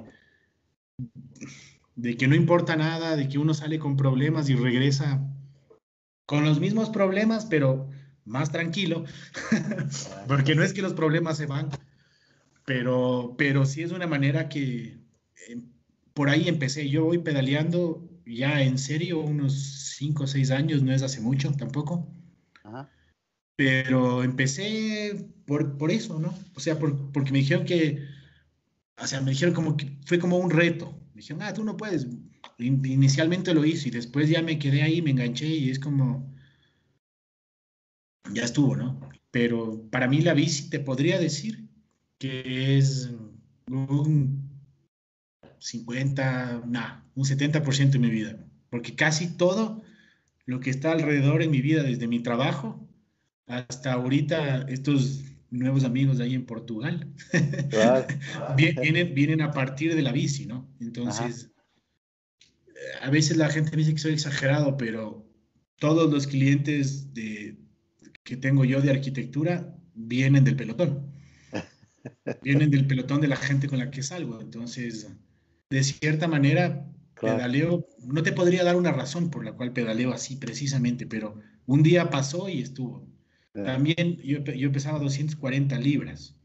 de 1.96 2.16
que 2.16 2.26
no 2.26 2.34
importa 2.34 2.76
nada, 2.76 3.16
de 3.16 3.28
que 3.28 3.38
uno 3.38 3.54
sale 3.54 3.78
con 3.78 3.96
problemas 3.96 4.48
y 4.48 4.54
regresa 4.54 5.20
con 6.26 6.44
los 6.44 6.60
mismos 6.60 6.90
problemas, 6.90 7.46
pero 7.46 7.88
más 8.24 8.50
tranquilo, 8.50 9.04
porque 10.28 10.54
no 10.54 10.62
es 10.62 10.72
que 10.72 10.82
los 10.82 10.94
problemas 10.94 11.36
se 11.36 11.46
van, 11.46 11.68
pero, 12.64 13.34
pero 13.36 13.66
sí 13.66 13.82
es 13.82 13.92
una 13.92 14.06
manera 14.06 14.48
que 14.48 14.98
eh, 15.48 15.62
por 16.14 16.30
ahí 16.30 16.48
empecé. 16.48 16.88
Yo 16.88 17.04
voy 17.04 17.18
pedaleando 17.18 18.08
ya 18.24 18.62
en 18.62 18.78
serio 18.78 19.20
unos 19.20 19.83
5 19.96 20.24
o 20.24 20.26
6 20.26 20.50
años, 20.50 20.82
no 20.82 20.92
es 20.92 21.02
hace 21.02 21.20
mucho 21.20 21.52
tampoco, 21.52 22.08
Aham. 22.64 22.88
pero 23.56 24.22
empecé 24.24 25.28
por, 25.46 25.76
por 25.78 25.90
eso, 25.90 26.18
¿no? 26.18 26.34
O 26.54 26.60
sea, 26.60 26.78
por- 26.78 27.12
porque 27.12 27.32
me 27.32 27.38
dijeron 27.38 27.64
que, 27.64 27.98
o 28.98 29.06
sea, 29.06 29.20
me 29.20 29.32
dijeron 29.32 29.54
como 29.54 29.76
que 29.76 29.98
fue 30.06 30.18
como 30.18 30.38
un 30.38 30.50
reto. 30.50 30.92
Me 31.14 31.20
dijeron, 31.22 31.42
ah, 31.42 31.54
tú 31.54 31.64
no 31.64 31.76
puedes. 31.76 32.06
In- 32.58 32.84
Inicialmente 32.86 33.54
lo 33.54 33.64
hice 33.64 33.88
y 33.88 33.92
después 33.92 34.28
ya 34.28 34.42
me 34.42 34.58
quedé 34.58 34.82
ahí, 34.82 35.02
me 35.02 35.10
enganché 35.12 35.46
y 35.48 35.70
es 35.70 35.78
como, 35.78 36.34
ya 38.32 38.44
estuvo, 38.44 38.76
¿no? 38.76 39.00
Pero 39.30 39.88
para 39.90 40.08
mí 40.08 40.20
la 40.20 40.34
bici 40.34 40.70
te 40.70 40.80
podría 40.80 41.18
decir 41.18 41.68
que 42.18 42.78
es 42.78 43.10
un 43.68 44.50
50, 45.58 46.62
nah, 46.66 47.02
un 47.14 47.24
70% 47.24 47.98
de 47.98 47.98
mi 48.06 48.10
vida, 48.10 48.43
porque 48.74 48.96
casi 48.96 49.36
todo 49.36 49.84
lo 50.46 50.58
que 50.58 50.68
está 50.68 50.90
alrededor 50.90 51.42
en 51.42 51.52
mi 51.52 51.60
vida, 51.60 51.84
desde 51.84 52.08
mi 52.08 52.18
trabajo 52.18 52.84
hasta 53.46 53.92
ahorita 53.92 54.62
estos 54.62 55.22
nuevos 55.48 55.84
amigos 55.84 56.18
de 56.18 56.24
ahí 56.24 56.34
en 56.34 56.44
Portugal, 56.44 57.06
Claro. 57.70 58.04
vienen, 58.56 59.14
vienen 59.14 59.42
a 59.42 59.52
partir 59.52 59.94
de 59.94 60.02
la 60.02 60.10
bici, 60.10 60.46
¿no? 60.46 60.68
Entonces, 60.80 61.52
a 63.00 63.10
veces 63.10 63.36
la 63.36 63.48
gente 63.48 63.70
me 63.70 63.76
dice 63.76 63.92
que 63.92 64.00
soy 64.00 64.14
exagerado, 64.14 64.76
pero 64.76 65.24
todos 65.78 66.10
los 66.10 66.26
clientes 66.26 67.14
de, 67.14 67.56
que 68.24 68.36
tengo 68.36 68.64
yo 68.64 68.80
de 68.80 68.90
arquitectura 68.90 69.72
vienen 69.94 70.42
del 70.42 70.56
pelotón. 70.56 71.12
Vienen 72.42 72.72
del 72.72 72.88
pelotón 72.88 73.20
de 73.20 73.28
la 73.28 73.36
gente 73.36 73.68
con 73.68 73.78
la 73.78 73.92
que 73.92 74.02
salgo. 74.02 74.40
Entonces, 74.40 75.06
de 75.70 75.84
cierta 75.84 76.26
manera, 76.26 76.90
Claro. 77.24 77.38
pedaleo, 77.38 77.86
no 78.06 78.22
te 78.22 78.32
podría 78.32 78.64
dar 78.64 78.76
una 78.76 78.92
razón 78.92 79.30
por 79.30 79.44
la 79.44 79.52
cual 79.52 79.72
pedaleo 79.72 80.12
así 80.12 80.36
precisamente, 80.36 81.06
pero 81.06 81.40
un 81.66 81.82
día 81.82 82.10
pasó 82.10 82.48
y 82.48 82.60
estuvo. 82.62 83.06
También 83.52 84.16
yo, 84.16 84.42
yo 84.44 84.72
pesaba 84.72 84.98
240 84.98 85.78
libras. 85.78 86.36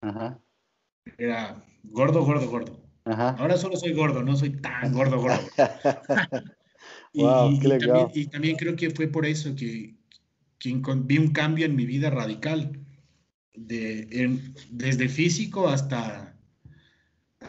Aham. 0.00 0.38
Era 1.18 1.62
gordo, 1.84 2.24
gordo, 2.24 2.48
gordo. 2.48 2.82
Aham. 3.04 3.36
Ahora 3.38 3.56
solo 3.56 3.76
soy 3.76 3.92
gordo, 3.92 4.22
no 4.22 4.36
soy 4.36 4.50
tan 4.50 4.92
gordo, 4.92 5.20
gordo. 5.20 5.38
Y, 7.12 7.22
Wow, 7.22 7.52
y- 7.52 7.60
también, 7.60 8.08
y 8.12 8.26
también 8.26 8.56
creo 8.56 8.74
que 8.74 8.90
fue 8.90 9.06
por 9.06 9.24
eso 9.24 9.54
que, 9.54 9.94
vi 11.04 11.18
un 11.18 11.32
cambio 11.32 11.64
en 11.64 11.76
mi 11.76 11.86
vida 11.86 12.10
radical, 12.10 12.80
de, 13.54 14.08
en- 14.10 14.52
desde 14.70 15.08
físico 15.08 15.68
hasta, 15.68 16.33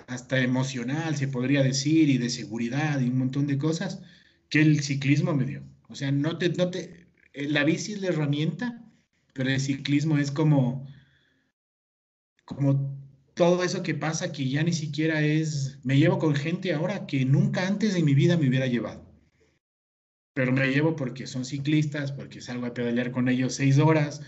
hasta 0.08 0.40
emocional, 0.40 1.16
se 1.16 1.28
podría 1.28 1.64
decir, 1.64 2.10
y 2.10 2.18
de 2.18 2.30
seguridad 2.30 3.00
y 3.00 3.10
un 3.10 3.18
montón 3.18 3.48
de 3.48 3.58
cosas 3.58 4.02
que 4.50 4.62
el 4.62 4.82
ciclismo 4.82 5.34
me 5.34 5.46
dio. 5.46 5.64
O 5.88 5.96
sea, 5.96 6.12
no 6.12 6.38
te, 6.38 6.50
no 6.50 6.70
te, 6.70 7.08
eh, 7.34 7.48
la 7.50 7.64
bici 7.64 7.94
es 7.94 8.02
la 8.02 8.08
herramienta, 8.08 8.84
pero 9.34 9.50
el 9.50 9.60
ciclismo 9.60 10.18
es 10.18 10.32
como, 10.32 10.88
como 12.46 12.98
todo 13.34 13.64
eso 13.64 13.84
que 13.84 13.96
pasa 13.96 14.32
que 14.32 14.50
ya 14.50 14.64
ni 14.64 14.74
siquiera 14.74 15.22
es, 15.22 15.80
me 15.84 15.98
llevo 15.98 16.20
con 16.20 16.36
gente 16.36 16.74
ahora 16.74 17.06
que 17.06 17.26
nunca 17.26 17.68
antes 17.68 17.96
en 17.96 18.06
mi 18.06 18.16
vida 18.16 18.38
me 18.38 18.48
hubiera 18.48 18.68
llevado. 18.68 19.06
Pero 20.34 20.52
me 20.52 20.68
llevo 20.68 20.96
porque 20.96 21.28
son 21.28 21.46
ciclistas, 21.46 22.12
porque 22.12 22.42
salgo 22.42 22.66
a 22.66 22.74
pedalear 22.74 23.12
con 23.12 23.30
ellos 23.30 23.56
seis 23.56 23.78
horas. 23.78 24.22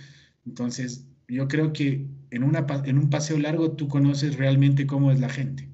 Entonces, 0.45 1.05
yo 1.27 1.47
creo 1.47 1.73
que 1.73 2.07
en, 2.31 2.43
una, 2.43 2.65
pa- 2.67 2.83
en 2.85 2.97
un 2.97 3.09
paseo 3.09 3.37
largo 3.39 3.73
tú 3.75 3.87
conoces 3.87 4.37
realmente 4.37 4.87
cómo 4.87 5.11
es 5.11 5.19
la 5.19 5.29
gente. 5.29 5.69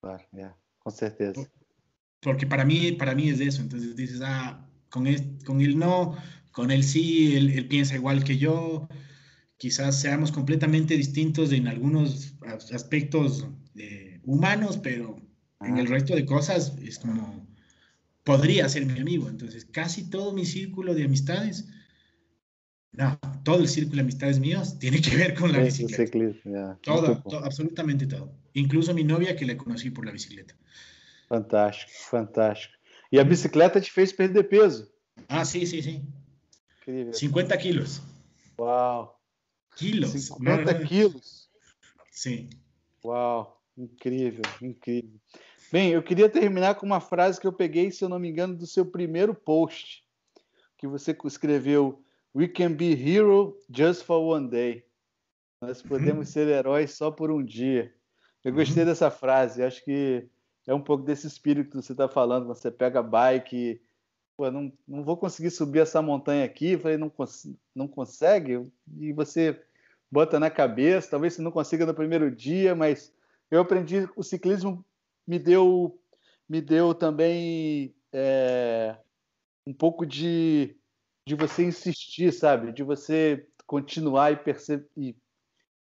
Claro, 0.00 0.24
com 0.78 0.92
certeza. 0.92 1.50
Porque 2.20 2.46
para 2.46 2.64
mí, 2.64 2.92
para 2.92 3.14
mí 3.14 3.28
es 3.28 3.40
eso. 3.40 3.62
Entonces 3.62 3.96
dices, 3.96 4.20
ah, 4.22 4.68
con 4.90 5.06
él, 5.06 5.38
con 5.44 5.60
él 5.60 5.78
no, 5.78 6.16
con 6.52 6.70
él 6.70 6.84
sí, 6.84 7.36
él, 7.36 7.50
él 7.50 7.68
piensa 7.68 7.94
igual 7.94 8.24
que 8.24 8.36
yo. 8.38 8.88
Quizás 9.58 10.00
seamos 10.00 10.32
completamente 10.32 10.96
distintos 10.96 11.52
en 11.52 11.68
algunos 11.68 12.34
as- 12.46 12.72
aspectos 12.72 13.46
eh, 13.76 14.20
humanos, 14.24 14.78
pero 14.78 15.20
en 15.62 15.78
el 15.78 15.86
resto 15.88 16.14
de 16.14 16.26
cosas 16.26 16.74
es 16.82 16.98
como, 16.98 17.46
podría 18.24 18.68
ser 18.68 18.86
mi 18.86 18.98
amigo. 19.00 19.28
Entonces, 19.28 19.64
casi 19.66 20.10
todo 20.10 20.32
mi 20.32 20.46
círculo 20.46 20.94
de 20.94 21.04
amistades, 21.04 21.68
no, 22.92 23.18
todo 23.44 23.60
el 23.60 23.68
círculo 23.68 23.96
de 23.96 24.02
amistades 24.02 24.38
míos 24.38 24.78
tiene 24.78 25.00
que 25.00 25.16
ver 25.16 25.34
con 25.34 25.52
la 25.52 25.62
Esse 25.64 25.84
bicicleta. 25.86 26.18
é. 26.46 26.76
Todo, 26.82 27.06
Muito 27.08 27.22
bom. 27.22 27.30
to- 27.30 27.44
absolutamente 27.44 28.06
todo. 28.06 28.32
Incluso 28.54 28.92
mi 28.94 29.04
novia 29.04 29.34
que 29.36 29.44
la 29.44 29.56
conocí 29.56 29.90
por 29.90 30.04
la 30.04 30.12
bicicleta. 30.12 30.54
Fantástico, 31.28 31.90
fantástico. 32.10 32.74
E 33.12 33.18
a 33.18 33.24
bicicleta 33.24 33.80
te 33.80 33.90
fez 33.90 34.12
perder 34.12 34.48
peso. 34.48 34.90
Ah, 35.28 35.44
sí, 35.44 35.66
sí, 35.66 35.82
sí. 35.82 36.02
Incrível. 36.80 37.14
50 37.14 37.56
quilos. 37.58 38.00
Uau. 38.58 39.16
Quilos. 39.76 40.10
50 40.10 40.72
não, 40.72 40.84
quilos. 40.86 41.48
Sim. 42.10 42.50
Uau, 43.04 43.62
incrível, 43.78 44.42
incrível. 44.60 45.18
Bem, 45.72 45.90
eu 45.92 46.02
queria 46.02 46.28
terminar 46.28 46.74
com 46.74 46.84
uma 46.84 47.00
frase 47.00 47.40
que 47.40 47.46
eu 47.46 47.52
peguei, 47.52 47.90
se 47.92 48.04
eu 48.04 48.08
não 48.08 48.18
me 48.18 48.28
engano, 48.28 48.56
do 48.56 48.66
seu 48.66 48.84
primeiro 48.84 49.32
post, 49.34 50.04
que 50.76 50.86
você 50.88 51.16
escreveu: 51.24 52.02
We 52.34 52.48
can 52.48 52.74
be 52.74 52.94
hero 52.94 53.56
just 53.68 54.04
for 54.04 54.20
one 54.20 54.48
day. 54.48 54.84
Nós 55.60 55.82
podemos 55.82 56.28
uhum. 56.28 56.32
ser 56.32 56.48
heróis 56.48 56.92
só 56.94 57.10
por 57.10 57.30
um 57.30 57.44
dia. 57.44 57.92
Eu 58.44 58.52
gostei 58.52 58.82
uhum. 58.82 58.88
dessa 58.88 59.10
frase, 59.10 59.62
acho 59.62 59.84
que 59.84 60.28
é 60.66 60.74
um 60.74 60.80
pouco 60.80 61.04
desse 61.04 61.26
espírito 61.26 61.70
que 61.70 61.76
você 61.76 61.92
está 61.92 62.08
falando. 62.08 62.46
Você 62.46 62.70
pega 62.70 63.00
a 63.00 63.02
bike, 63.02 63.82
pô, 64.36 64.50
não, 64.50 64.72
não 64.88 65.04
vou 65.04 65.16
conseguir 65.16 65.50
subir 65.50 65.80
essa 65.80 66.00
montanha 66.00 66.44
aqui, 66.44 66.78
falei, 66.78 66.96
não, 66.96 67.10
cons 67.10 67.46
não 67.74 67.86
consegue, 67.86 68.66
e 68.96 69.12
você 69.12 69.62
bota 70.10 70.40
na 70.40 70.48
cabeça, 70.48 71.10
talvez 71.10 71.34
você 71.34 71.42
não 71.42 71.52
consiga 71.52 71.84
no 71.84 71.92
primeiro 71.92 72.30
dia, 72.34 72.74
mas 72.74 73.14
eu 73.50 73.60
aprendi, 73.60 74.08
o 74.16 74.22
ciclismo 74.22 74.82
me 75.26 75.38
deu, 75.38 76.00
me 76.48 76.60
deu 76.60 76.94
também 76.94 77.94
é, 78.12 78.96
um 79.66 79.74
pouco 79.74 80.06
de, 80.06 80.74
de 81.30 81.36
você 81.36 81.64
insistir, 81.64 82.32
sabe? 82.32 82.72
De 82.72 82.82
você 82.82 83.46
continuar 83.64 84.32
e, 84.32 84.36
perceber, 84.36 84.88
e, 84.96 85.14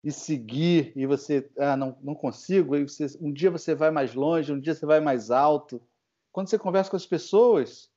e 0.04 0.12
seguir, 0.12 0.92
e 0.96 1.06
você, 1.06 1.48
ah, 1.60 1.78
não, 1.78 1.96
não 2.02 2.16
consigo, 2.16 2.76
você, 2.80 3.06
um 3.22 3.32
dia 3.32 3.52
você 3.52 3.76
vai 3.76 3.92
mais 3.92 4.16
longe, 4.16 4.52
um 4.52 4.60
dia 4.60 4.74
você 4.74 4.88
vai 4.88 5.00
mais 5.00 5.30
alto. 5.30 5.80
Quando 6.32 6.48
você 6.48 6.58
conversa 6.58 6.90
com 6.90 6.96
as 6.96 7.06
pessoas 7.06 7.92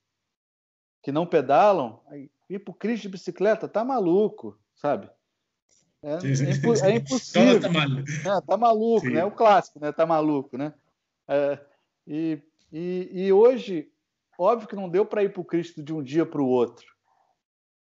que 1.02 1.10
não 1.10 1.26
pedalam, 1.26 2.02
ir 2.50 2.58
para 2.58 2.70
o 2.70 2.74
Cristo 2.74 3.04
de 3.04 3.08
bicicleta, 3.08 3.66
tá 3.66 3.82
maluco, 3.82 4.58
sabe? 4.74 5.10
É, 6.02 6.16
é, 6.16 6.90
é 6.90 6.96
impossível. 6.96 7.60
tá, 7.62 7.70
mal... 7.70 7.82
é, 8.36 8.40
tá 8.42 8.56
maluco, 8.58 9.06
Sim. 9.06 9.14
né? 9.14 9.24
O 9.24 9.30
clássico, 9.30 9.80
né? 9.80 9.90
Tá 9.90 10.04
maluco, 10.04 10.58
né? 10.58 10.74
É, 11.26 11.58
e, 12.06 12.42
e, 12.70 13.08
e, 13.10 13.32
hoje, 13.32 13.90
óbvio 14.38 14.68
que 14.68 14.76
não 14.76 14.90
deu 14.90 15.06
para 15.06 15.22
ir 15.22 15.32
para 15.32 15.40
o 15.40 15.46
Cristo 15.46 15.82
de 15.82 15.94
um 15.94 16.02
dia 16.02 16.26
para 16.26 16.42
o 16.42 16.46
outro, 16.46 16.97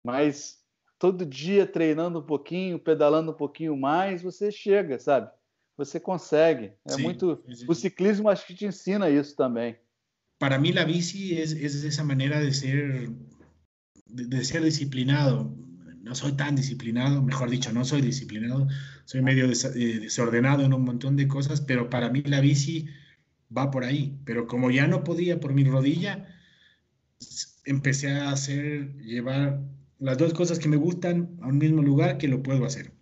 mas 0.04 0.58
todo 0.98 1.24
dia 1.24 1.66
treinando 1.66 2.20
um 2.20 2.26
pouquinho, 2.26 2.78
pedalando 2.78 3.32
um 3.32 3.36
pouquinho 3.36 3.76
mais, 3.76 4.22
você 4.22 4.50
chega, 4.50 4.98
sabe? 4.98 5.30
Você 5.76 5.98
consegue. 5.98 6.72
É 6.86 6.96
muito. 6.98 7.42
O 7.66 7.74
ciclismo 7.74 8.28
acho 8.28 8.46
que 8.46 8.54
te 8.54 8.66
ensina 8.66 9.08
isso 9.08 9.34
também. 9.34 9.76
Para 10.38 10.58
mim, 10.58 10.76
a 10.76 10.84
bici 10.84 11.34
é, 11.34 11.42
é 11.42 11.64
essa 11.64 12.04
maneira 12.04 12.44
de 12.44 12.52
ser 12.52 13.10
de, 14.06 14.44
ser 14.44 14.62
disciplinado 14.62 15.56
no 16.02 16.14
soy 16.14 16.32
tan 16.32 16.54
disciplinado, 16.54 17.22
mejor 17.22 17.50
dicho, 17.50 17.72
no 17.72 17.84
soy 17.84 18.00
disciplinado, 18.00 18.68
soy 19.04 19.22
medio 19.22 19.46
eh, 19.46 19.98
desordenado 20.00 20.64
en 20.64 20.72
un 20.72 20.84
montón 20.84 21.16
de 21.16 21.28
cosas, 21.28 21.60
pero 21.60 21.90
para 21.90 22.08
mí 22.10 22.22
la 22.22 22.40
bici 22.40 22.88
va 23.56 23.70
por 23.70 23.84
ahí. 23.84 24.18
Pero 24.24 24.46
como 24.46 24.70
ya 24.70 24.86
no 24.86 25.04
podía 25.04 25.40
por 25.40 25.52
mi 25.52 25.64
rodilla, 25.64 26.26
empecé 27.64 28.10
a 28.12 28.30
hacer, 28.30 28.96
llevar 28.96 29.60
las 30.00 30.18
dos 30.18 30.32
cosas 30.32 30.58
que 30.58 30.68
me 30.68 30.76
gustan 30.76 31.36
a 31.42 31.46
un 31.46 31.58
mismo 31.58 31.82
lugar 31.82 32.18
que 32.18 32.28
lo 32.28 32.42
puedo 32.42 32.64
hacer. 32.64 32.92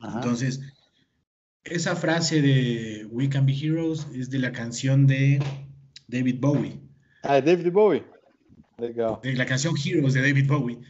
Entonces, 0.00 0.60
esa 1.64 1.96
frase 1.96 2.42
de 2.42 3.06
We 3.10 3.30
Can 3.30 3.46
Be 3.46 3.54
Heroes 3.54 4.06
es 4.14 4.28
de 4.28 4.38
la 4.38 4.52
canción 4.52 5.06
de 5.06 5.42
David 6.06 6.36
Bowie. 6.40 6.80
Ah, 7.22 7.40
David 7.40 7.72
Bowie. 7.72 8.04
De 8.76 9.34
la 9.34 9.46
canción 9.46 9.74
Heroes 9.82 10.12
de 10.12 10.20
David 10.20 10.46
Bowie. 10.46 10.80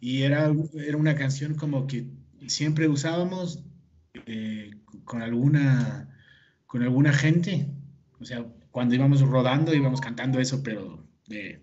Y 0.00 0.22
era, 0.22 0.52
era 0.74 0.96
una 0.96 1.14
canción 1.14 1.54
como 1.54 1.86
que 1.86 2.08
siempre 2.46 2.88
usábamos 2.88 3.62
eh, 4.26 4.70
con, 5.04 5.20
alguna, 5.20 6.08
con 6.66 6.82
alguna 6.82 7.12
gente. 7.12 7.68
O 8.18 8.24
sea, 8.24 8.46
cuando 8.70 8.94
íbamos 8.94 9.20
rodando 9.20 9.74
íbamos 9.74 10.00
cantando 10.00 10.40
eso, 10.40 10.62
pero 10.62 11.06
de, 11.26 11.62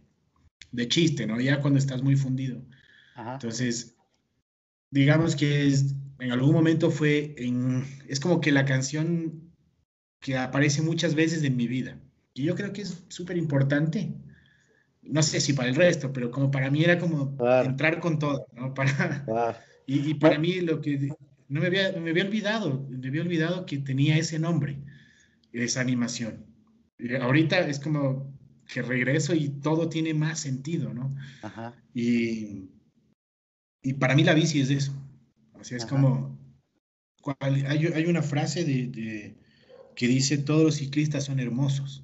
de 0.72 0.88
chiste, 0.88 1.26
¿no? 1.26 1.40
Ya 1.40 1.60
cuando 1.62 1.80
estás 1.80 2.04
muy 2.04 2.16
fundido. 2.16 2.62
Entonces, 3.16 3.96
digamos 4.90 5.36
que 5.36 5.68
es, 5.68 5.96
en 6.20 6.32
algún 6.32 6.54
momento 6.54 6.90
fue 6.90 7.36
en, 7.38 7.86
es 8.08 8.20
como 8.20 8.42
que 8.42 8.52
la 8.52 8.66
canción 8.66 9.52
que 10.20 10.38
aparece 10.38 10.82
muchas 10.82 11.16
veces 11.16 11.44
en 11.44 11.56
mi 11.56 11.68
vida. 11.68 12.00
Y 12.34 12.44
yo 12.44 12.56
creo 12.56 12.74
que 12.74 12.82
es 12.82 13.04
súper 13.10 13.38
importante 13.38 14.14
no 15.04 15.22
sé 15.22 15.40
si 15.40 15.54
para 15.54 15.70
el 15.70 15.76
resto, 15.76 16.12
pero 16.14 16.32
como 16.32 16.52
para 16.52 16.70
mí 16.72 16.84
era 16.84 16.98
como 16.98 17.36
entrar 17.64 18.00
con 18.00 18.20
todo, 18.20 18.48
¿no? 18.54 18.74
Para, 18.74 19.60
y, 19.86 20.14
para 20.14 20.40
mí 20.40 20.62
lo 20.62 20.80
que 20.80 21.10
no 21.50 21.60
me 21.60 21.68
había, 21.68 21.92
me 22.00 22.12
había 22.12 22.24
olvidado, 22.24 22.88
me 22.90 23.08
había 23.08 23.22
olvidado 23.22 23.66
que 23.66 23.80
tenía 23.80 24.18
ese 24.18 24.40
nombre, 24.40 24.80
esa 25.52 25.82
animación. 25.82 26.46
ahorita 27.22 27.60
es 27.68 27.80
como 27.80 28.34
que 28.66 28.82
regreso 28.82 29.36
y 29.36 29.50
todo 29.50 29.90
tiene 29.90 30.14
más 30.14 30.40
sentido, 30.40 30.94
¿no? 30.94 31.14
Y, 31.94 32.70
y 33.84 33.94
para 33.94 34.16
mí 34.16 34.24
la 34.24 34.34
bici 34.34 34.62
es 34.62 34.70
eso. 34.70 34.94
O 35.54 35.64
sea, 35.64 35.78
es 35.78 35.86
como, 35.86 36.38
hay, 37.40 37.64
hay, 37.66 38.06
una 38.06 38.22
frase 38.22 38.64
de, 38.64 39.36
que 39.96 40.08
dice, 40.08 40.38
todos 40.38 40.64
los 40.64 40.76
ciclistas 40.76 41.26
son 41.26 41.40
hermosos. 41.40 42.04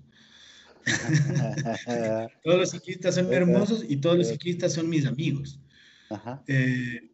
todos 2.43 2.59
los 2.59 2.69
ciclistas 2.71 3.15
son 3.15 3.31
hermosos 3.33 3.85
y 3.87 3.97
todos 3.97 4.17
los 4.17 4.27
ciclistas 4.27 4.73
son 4.73 4.89
mis 4.89 5.05
amigos. 5.05 5.59
Eh, 6.47 7.11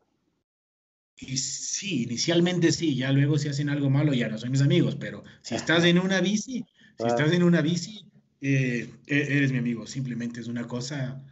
y 1.18 1.38
sí, 1.38 2.04
inicialmente 2.04 2.72
sí, 2.72 2.96
ya 2.96 3.12
luego 3.12 3.38
si 3.38 3.48
hacen 3.48 3.70
algo 3.70 3.90
malo 3.90 4.14
ya 4.14 4.28
no 4.28 4.38
son 4.38 4.52
mis 4.52 4.62
amigos, 4.62 4.96
pero 4.96 5.24
si 5.42 5.56
estás 5.56 5.84
en 5.86 6.00
una 6.00 6.22
bici, 6.22 6.66
si 6.98 7.08
estás 7.08 7.32
en 7.32 7.44
una 7.44 7.62
bici, 7.62 8.06
eh, 8.42 8.90
e-, 9.08 9.38
eres 9.38 9.52
mi 9.52 9.60
amigo, 9.60 9.88
simplemente 9.88 10.42
es 10.42 10.48
una 10.48 10.68
cosa, 10.68 11.24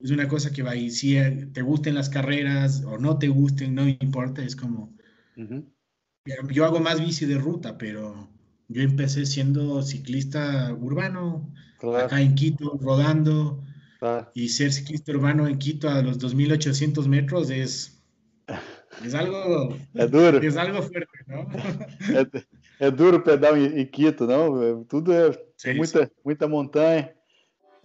es 0.00 0.10
una 0.10 0.28
cosa 0.28 0.50
que 0.52 0.62
va 0.62 0.72
ahí, 0.72 0.90
si 0.90 1.16
eh, 1.16 1.48
te 1.52 1.62
gusten 1.62 1.94
las 1.94 2.08
carreras 2.08 2.82
o 2.84 2.98
no 2.98 3.18
te 3.18 3.28
gusten, 3.28 3.74
no 3.74 3.88
importa, 3.88 4.42
es 4.42 4.56
como, 4.56 4.94
yo 6.50 6.64
hago 6.64 6.80
más 6.80 7.00
bici 7.00 7.26
de 7.26 7.38
ruta, 7.38 7.78
pero 7.78 8.28
yo 8.68 8.82
empecé 8.82 9.26
siendo 9.26 9.82
ciclista 9.82 10.72
urbano, 10.72 11.52
acá 11.96 12.20
en 12.20 12.34
Quito, 12.34 12.78
rodando. 12.80 13.62
Y 14.34 14.50
ser 14.50 14.70
ciclista 14.70 15.12
urbano 15.12 15.48
en 15.48 15.58
Quito 15.58 15.88
a 15.88 16.02
los 16.02 16.18
2.800 16.18 17.06
metros 17.06 17.50
es, 17.50 18.04
es 19.04 19.14
algo... 19.14 19.76
É 19.94 20.06
duro. 20.06 20.38
Es 20.38 20.56
algo 20.56 20.82
fuerte, 20.82 21.18
¿no? 21.26 21.48
É, 22.80 22.86
é 22.86 22.90
duro 22.90 23.22
pedal 23.22 23.56
em, 23.56 23.80
em, 23.80 23.86
Quito, 23.86 24.26
não? 24.26 24.84
Tudo 24.84 25.12
é, 25.12 25.32
sim, 25.56 25.70
é 25.70 25.74
muita, 25.74 26.10
muita 26.22 26.46
montanha. 26.46 27.14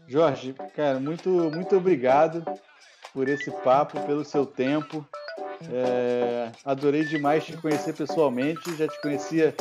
Jorge, 0.09 0.55
cara, 0.75 0.99
muito, 0.99 1.29
muito 1.29 1.77
obrigado 1.77 2.43
por 3.13 3.29
esse 3.29 3.51
papo, 3.51 3.99
pelo 4.07 4.25
seu 4.25 4.43
tempo. 4.43 5.07
É, 5.71 6.51
adorei 6.65 7.05
demais 7.05 7.45
te 7.45 7.55
conhecer 7.57 7.93
pessoalmente. 7.93 8.75
Já 8.75 8.87
te 8.87 8.99
conhecia, 9.01 9.53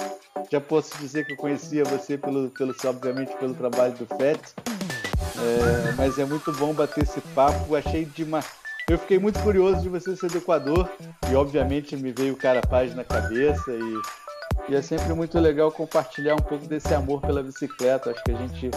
já 0.51 0.59
posso 0.59 0.97
dizer 0.99 1.27
que 1.27 1.33
eu 1.33 1.37
conhecia 1.37 1.85
você 1.85 2.17
pelo, 2.17 2.49
pelo 2.49 2.75
obviamente 2.87 3.37
pelo 3.37 3.53
trabalho 3.53 3.93
do 3.93 4.07
FET. 4.07 4.41
É, 5.37 5.93
mas 5.99 6.19
é 6.19 6.25
muito 6.25 6.51
bom 6.53 6.73
bater 6.73 7.03
esse 7.03 7.21
papo. 7.35 7.77
Achei 7.77 8.07
demais. 8.07 8.47
Eu 8.89 8.97
fiquei 8.97 9.19
muito 9.19 9.39
curioso 9.41 9.83
de 9.83 9.91
você 9.91 10.17
ser 10.17 10.31
do 10.31 10.39
Equador 10.39 10.91
e 11.31 11.35
obviamente 11.35 11.95
me 11.95 12.11
veio 12.11 12.33
o 12.33 12.39
Carapaz 12.39 12.95
na 12.95 13.05
cabeça 13.05 13.71
e, 13.71 14.01
e 14.69 14.75
é 14.75 14.83
sempre 14.83 15.13
muito 15.15 15.39
legal 15.39 15.73
compartilhar 15.73 16.35
um 16.35 16.43
pouco 16.43 16.67
desse 16.67 16.93
amor 16.95 17.21
pela 17.21 17.43
bicicleta. 17.43 18.11
Acho 18.11 18.23
que 18.25 18.33
a 18.33 18.37
gente 18.37 18.71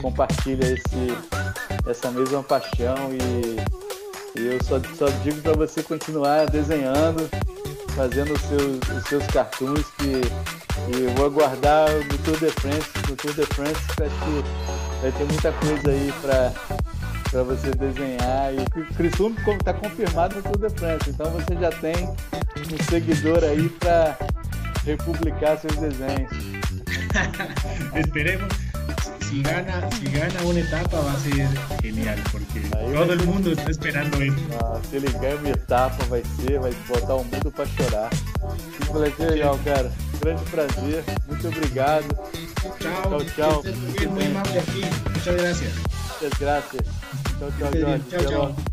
compartilha 0.00 0.64
esse, 0.64 1.88
essa 1.88 2.10
mesma 2.10 2.42
paixão 2.42 3.12
e 3.12 3.90
e 4.36 4.46
eu 4.46 4.62
só, 4.62 4.80
só 4.96 5.06
digo 5.24 5.42
para 5.42 5.54
você 5.54 5.82
continuar 5.82 6.48
desenhando, 6.48 7.28
fazendo 7.96 8.32
os 8.32 8.40
seus, 8.42 8.96
os 8.96 9.04
seus 9.08 9.26
cartoons 9.26 9.84
que 9.98 10.20
e 10.88 11.04
eu 11.04 11.10
vou 11.14 11.26
aguardar 11.26 11.90
no 11.90 12.18
Tour 12.18 12.38
de 12.38 12.50
France, 12.52 12.88
no 13.08 13.16
Tour 13.16 13.34
de 13.34 13.46
France, 13.46 13.80
acho 13.90 14.24
que 14.24 15.00
vai 15.02 15.12
ter 15.12 15.24
muita 15.24 15.52
coisa 15.52 15.90
aí 15.90 16.12
para 16.20 16.52
para 17.30 17.42
você 17.44 17.70
desenhar. 17.70 18.52
E 18.54 18.80
o 18.80 18.94
Crisum 18.94 19.34
está 19.58 19.72
confirmado 19.74 20.36
no 20.36 20.42
Tour 20.42 20.68
de 20.68 20.76
France, 20.76 21.10
então 21.10 21.30
você 21.30 21.54
já 21.60 21.70
tem 21.70 21.94
um 22.06 22.84
seguidor 22.88 23.44
aí 23.44 23.68
para 23.68 24.16
republicar 24.84 25.58
seus 25.58 25.76
desenhos. 25.76 26.30
Esperemos. 27.94 28.52
si 29.30 29.42
gana, 29.42 29.88
si 29.92 30.06
gana 30.10 30.42
una 30.44 30.58
etapa 30.58 31.00
va 31.00 31.12
a 31.12 31.18
ser 31.18 31.48
genial, 31.80 32.18
porque 32.32 32.60
todo 32.92 33.16
mundo 33.26 33.52
está 33.52 33.70
esperando 33.70 34.20
eso. 34.20 34.36
Ah, 34.60 34.80
se 34.90 34.96
ele 34.96 35.08
ganha 35.20 35.36
uma 35.36 35.50
etapa, 35.50 36.04
vai 36.06 36.22
ser, 36.36 36.58
vai 36.58 36.72
botar 36.88 37.14
o 37.14 37.24
mundo 37.24 37.50
para 37.52 37.66
chorar. 37.66 38.10
Moleque 38.88 39.22
legal, 39.22 39.58
cara. 39.64 39.90
Grande 40.20 40.42
prazer, 40.50 41.04
muito 41.28 41.48
obrigado. 41.48 42.08
Tchau, 42.80 43.20
tchau. 43.20 43.62
tchau. 43.62 43.62
Muito. 44.10 44.40
Muchas 45.10 45.36
gracias. 45.36 45.74
Muchas 46.20 46.38
gracias. 46.40 46.82
Tchau, 47.38 47.52
tchau, 47.58 47.70
Jorge. 47.72 48.00
Tchau, 48.10 48.24
tchau. 48.26 48.69